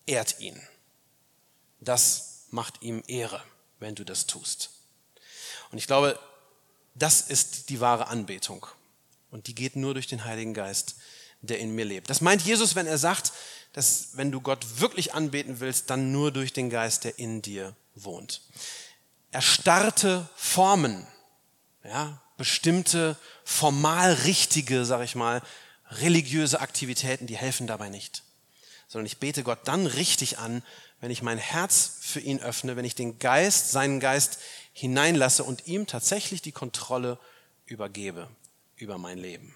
ehrt 0.07 0.41
ihn. 0.41 0.61
Das 1.81 2.45
macht 2.51 2.83
ihm 2.83 3.03
Ehre, 3.07 3.43
wenn 3.81 3.95
du 3.95 4.05
das 4.05 4.27
tust. 4.27 4.71
Und 5.73 5.79
ich 5.79 5.87
glaube, 5.87 6.19
das 6.95 7.23
ist 7.23 7.71
die 7.71 7.81
wahre 7.81 8.09
Anbetung. 8.09 8.67
Und 9.31 9.47
die 9.47 9.55
geht 9.55 9.77
nur 9.77 9.95
durch 9.95 10.07
den 10.07 10.25
Heiligen 10.25 10.55
Geist, 10.55 10.97
der 11.41 11.59
in 11.59 11.75
mir 11.75 11.85
lebt. 11.85 12.11
Das 12.11 12.21
meint 12.21 12.43
Jesus, 12.43 12.77
wenn 12.77 12.87
er 12.87 12.99
sagt, 12.99 13.33
dass 13.73 14.11
wenn 14.13 14.31
du 14.31 14.41
Gott 14.41 14.81
wirklich 14.81 15.15
anbeten 15.15 15.61
willst, 15.61 15.89
dann 15.91 16.13
nur 16.13 16.31
durch 16.31 16.53
den 16.53 16.71
Geist, 16.71 17.05
der 17.05 17.19
in 17.19 17.43
dir 17.43 17.75
wohnt. 17.95 18.43
Erstarrte 19.31 20.29
Formen, 20.37 21.07
ja, 21.85 22.21
bestimmte 22.37 23.17
formal 23.45 24.13
richtige, 24.13 24.85
sag 24.85 25.03
ich 25.03 25.15
mal, 25.15 25.43
religiöse 25.91 26.61
Aktivitäten, 26.61 27.27
die 27.27 27.37
helfen 27.37 27.67
dabei 27.67 27.89
nicht. 27.89 28.23
Sondern 28.89 29.07
ich 29.07 29.19
bete 29.19 29.43
Gott 29.43 29.61
dann 29.65 29.87
richtig 29.87 30.39
an, 30.39 30.63
wenn 31.01 31.11
ich 31.11 31.23
mein 31.23 31.39
Herz 31.39 31.97
für 32.01 32.21
ihn 32.21 32.41
öffne, 32.41 32.77
wenn 32.77 32.85
ich 32.85 32.95
den 32.95 33.19
Geist, 33.19 33.73
seinen 33.73 34.01
Geist 34.01 34.39
hineinlasse 34.73 35.45
und 35.45 35.67
ihm 35.67 35.87
tatsächlich 35.87 36.43
die 36.43 36.53
Kontrolle 36.53 37.19
übergebe 37.67 38.29
über 38.77 38.99
mein 38.99 39.19
Leben. 39.19 39.55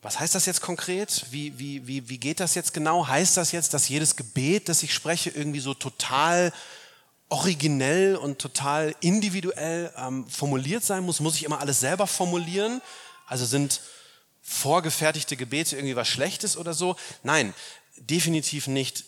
Was 0.00 0.20
heißt 0.20 0.34
das 0.34 0.46
jetzt 0.46 0.60
konkret? 0.60 1.26
Wie, 1.30 1.58
wie, 1.58 1.86
wie, 1.86 2.08
wie 2.08 2.18
geht 2.18 2.38
das 2.40 2.54
jetzt 2.54 2.72
genau? 2.72 3.08
Heißt 3.08 3.36
das 3.36 3.50
jetzt, 3.50 3.74
dass 3.74 3.88
jedes 3.88 4.14
Gebet, 4.14 4.68
das 4.68 4.82
ich 4.82 4.94
spreche, 4.94 5.30
irgendwie 5.30 5.60
so 5.60 5.74
total 5.74 6.52
originell 7.28 8.16
und 8.16 8.38
total 8.38 8.94
individuell 9.00 9.92
ähm, 9.96 10.28
formuliert 10.28 10.84
sein 10.84 11.04
muss? 11.04 11.20
Muss 11.20 11.34
ich 11.34 11.44
immer 11.44 11.60
alles 11.60 11.80
selber 11.80 12.06
formulieren? 12.06 12.80
Also 13.26 13.44
sind 13.44 13.80
vorgefertigte 14.40 15.36
Gebete 15.36 15.76
irgendwie 15.76 15.96
was 15.96 16.08
Schlechtes 16.08 16.56
oder 16.56 16.74
so? 16.74 16.96
Nein, 17.24 17.52
definitiv 17.96 18.68
nicht. 18.68 19.04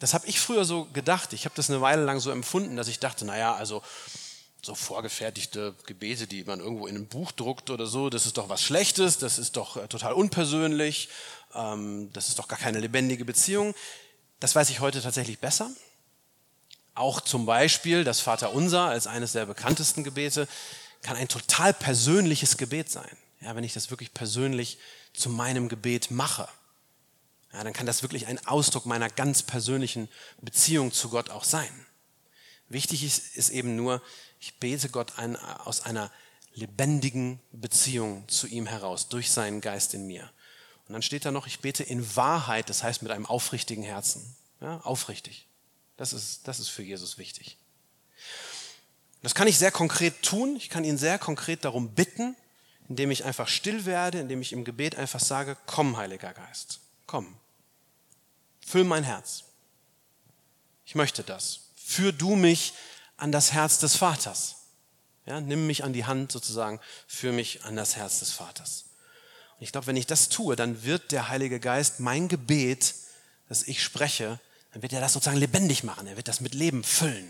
Das 0.00 0.14
habe 0.14 0.26
ich 0.26 0.40
früher 0.40 0.64
so 0.64 0.86
gedacht. 0.86 1.34
Ich 1.34 1.44
habe 1.44 1.54
das 1.54 1.70
eine 1.70 1.80
Weile 1.80 2.04
lang 2.04 2.18
so 2.20 2.30
empfunden, 2.30 2.76
dass 2.76 2.88
ich 2.88 2.98
dachte, 2.98 3.24
naja, 3.24 3.54
also 3.54 3.82
so 4.62 4.74
vorgefertigte 4.74 5.74
Gebete, 5.86 6.26
die 6.26 6.42
man 6.44 6.60
irgendwo 6.60 6.86
in 6.86 6.96
einem 6.96 7.06
Buch 7.06 7.32
druckt 7.32 7.70
oder 7.70 7.86
so, 7.86 8.10
das 8.10 8.26
ist 8.26 8.36
doch 8.36 8.48
was 8.48 8.62
Schlechtes, 8.62 9.18
das 9.18 9.38
ist 9.38 9.56
doch 9.56 9.76
äh, 9.76 9.88
total 9.88 10.14
unpersönlich, 10.14 11.08
ähm, 11.54 12.10
das 12.12 12.28
ist 12.28 12.38
doch 12.38 12.48
gar 12.48 12.58
keine 12.58 12.80
lebendige 12.80 13.24
Beziehung. 13.24 13.74
Das 14.38 14.54
weiß 14.54 14.70
ich 14.70 14.80
heute 14.80 15.02
tatsächlich 15.02 15.38
besser. 15.38 15.70
Auch 16.94 17.20
zum 17.20 17.46
Beispiel 17.46 18.02
das 18.02 18.20
Vaterunser 18.20 18.86
als 18.86 19.06
eines 19.06 19.32
der 19.32 19.46
bekanntesten 19.46 20.02
Gebete 20.02 20.48
kann 21.02 21.16
ein 21.16 21.28
total 21.28 21.72
persönliches 21.72 22.56
Gebet 22.56 22.90
sein. 22.90 23.16
Ja, 23.40 23.54
wenn 23.54 23.64
ich 23.64 23.72
das 23.72 23.90
wirklich 23.90 24.12
persönlich 24.12 24.78
zu 25.14 25.30
meinem 25.30 25.68
Gebet 25.68 26.10
mache, 26.10 26.48
ja, 27.52 27.64
dann 27.64 27.72
kann 27.72 27.86
das 27.86 28.02
wirklich 28.02 28.26
ein 28.26 28.44
Ausdruck 28.46 28.86
meiner 28.86 29.08
ganz 29.08 29.42
persönlichen 29.42 30.08
Beziehung 30.40 30.92
zu 30.92 31.08
Gott 31.10 31.30
auch 31.30 31.44
sein. 31.44 31.86
Wichtig 32.68 33.02
ist, 33.02 33.36
ist 33.36 33.50
eben 33.50 33.74
nur, 33.74 34.00
ich 34.38 34.58
bete 34.58 34.88
Gott 34.88 35.18
ein, 35.18 35.36
aus 35.36 35.82
einer 35.82 36.10
lebendigen 36.54 37.40
Beziehung 37.52 38.28
zu 38.28 38.46
ihm 38.46 38.66
heraus, 38.66 39.08
durch 39.08 39.30
seinen 39.30 39.60
Geist 39.60 39.94
in 39.94 40.06
mir. 40.06 40.30
Und 40.86 40.94
dann 40.94 41.02
steht 41.02 41.24
da 41.24 41.30
noch, 41.30 41.46
ich 41.46 41.60
bete 41.60 41.82
in 41.82 42.16
Wahrheit, 42.16 42.68
das 42.68 42.82
heißt 42.82 43.02
mit 43.02 43.12
einem 43.12 43.26
aufrichtigen 43.26 43.84
Herzen. 43.84 44.36
Ja, 44.60 44.80
aufrichtig. 44.80 45.46
Das 45.96 46.12
ist, 46.12 46.46
das 46.48 46.60
ist 46.60 46.68
für 46.68 46.82
Jesus 46.82 47.18
wichtig. 47.18 47.56
Das 49.22 49.34
kann 49.34 49.48
ich 49.48 49.58
sehr 49.58 49.70
konkret 49.70 50.22
tun. 50.22 50.56
Ich 50.56 50.70
kann 50.70 50.84
ihn 50.84 50.98
sehr 50.98 51.18
konkret 51.18 51.64
darum 51.64 51.94
bitten, 51.94 52.36
indem 52.88 53.10
ich 53.10 53.24
einfach 53.24 53.48
still 53.48 53.84
werde, 53.84 54.18
indem 54.18 54.40
ich 54.40 54.52
im 54.52 54.64
Gebet 54.64 54.96
einfach 54.96 55.20
sage, 55.20 55.56
komm, 55.66 55.96
Heiliger 55.96 56.32
Geist, 56.32 56.80
komm. 57.10 57.26
Füll 58.64 58.84
mein 58.84 59.02
Herz. 59.02 59.42
Ich 60.84 60.94
möchte 60.94 61.24
das. 61.24 61.70
Führ 61.74 62.12
du 62.12 62.36
mich 62.36 62.72
an 63.16 63.32
das 63.32 63.52
Herz 63.52 63.80
des 63.80 63.96
Vaters. 63.96 64.54
Ja, 65.26 65.40
nimm 65.40 65.66
mich 65.66 65.82
an 65.82 65.92
die 65.92 66.04
Hand 66.04 66.30
sozusagen, 66.30 66.78
führ 67.08 67.32
mich 67.32 67.64
an 67.64 67.74
das 67.74 67.96
Herz 67.96 68.20
des 68.20 68.30
Vaters. 68.30 68.84
Und 69.56 69.64
ich 69.64 69.72
glaube, 69.72 69.88
wenn 69.88 69.96
ich 69.96 70.06
das 70.06 70.28
tue, 70.28 70.54
dann 70.54 70.84
wird 70.84 71.10
der 71.10 71.28
Heilige 71.28 71.58
Geist 71.58 71.98
mein 71.98 72.28
Gebet, 72.28 72.94
das 73.48 73.64
ich 73.64 73.82
spreche, 73.82 74.38
dann 74.72 74.82
wird 74.82 74.92
er 74.92 75.00
das 75.00 75.14
sozusagen 75.14 75.40
lebendig 75.40 75.82
machen. 75.82 76.06
Er 76.06 76.16
wird 76.16 76.28
das 76.28 76.40
mit 76.40 76.54
Leben 76.54 76.84
füllen. 76.84 77.28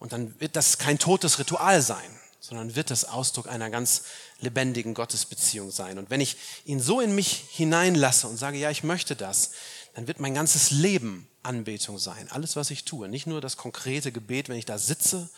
Und 0.00 0.12
dann 0.12 0.40
wird 0.40 0.56
das 0.56 0.78
kein 0.78 0.98
totes 0.98 1.38
Ritual 1.38 1.80
sein, 1.82 2.18
sondern 2.44 2.76
wird 2.76 2.90
das 2.90 3.06
Ausdruck 3.06 3.48
einer 3.48 3.70
ganz 3.70 4.02
lebendigen 4.40 4.92
Gottesbeziehung 4.92 5.70
sein. 5.70 5.98
Und 5.98 6.10
wenn 6.10 6.20
ich 6.20 6.36
ihn 6.66 6.78
so 6.78 7.00
in 7.00 7.14
mich 7.14 7.44
hineinlasse 7.50 8.28
und 8.28 8.36
sage, 8.36 8.58
ja, 8.58 8.70
ich 8.70 8.84
möchte 8.84 9.16
das, 9.16 9.52
dann 9.94 10.06
wird 10.06 10.20
mein 10.20 10.34
ganzes 10.34 10.70
Leben 10.70 11.26
Anbetung 11.42 11.98
sein. 11.98 12.30
Alles, 12.30 12.54
was 12.54 12.70
ich 12.70 12.84
tue. 12.84 13.08
Nicht 13.08 13.26
nur 13.26 13.40
das 13.40 13.56
konkrete 13.56 14.12
Gebet, 14.12 14.50
wenn 14.50 14.58
ich 14.58 14.66
da 14.66 14.76
sitze, 14.76 15.30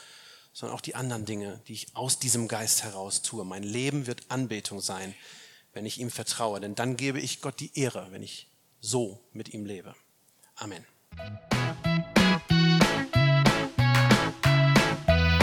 sondern 0.52 0.76
auch 0.76 0.80
die 0.80 0.96
anderen 0.96 1.24
Dinge, 1.24 1.60
die 1.68 1.74
ich 1.74 1.94
aus 1.94 2.18
diesem 2.18 2.48
Geist 2.48 2.82
heraus 2.82 3.22
tue. 3.22 3.44
Mein 3.44 3.62
Leben 3.62 4.08
wird 4.08 4.22
Anbetung 4.28 4.80
sein, 4.80 5.14
wenn 5.74 5.86
ich 5.86 6.00
ihm 6.00 6.10
vertraue. 6.10 6.60
Denn 6.60 6.74
dann 6.74 6.96
gebe 6.96 7.20
ich 7.20 7.40
Gott 7.40 7.60
die 7.60 7.78
Ehre, 7.78 8.08
wenn 8.10 8.22
ich 8.22 8.48
so 8.80 9.20
mit 9.32 9.54
ihm 9.54 9.64
lebe. 9.64 9.94
Amen. 10.56 10.84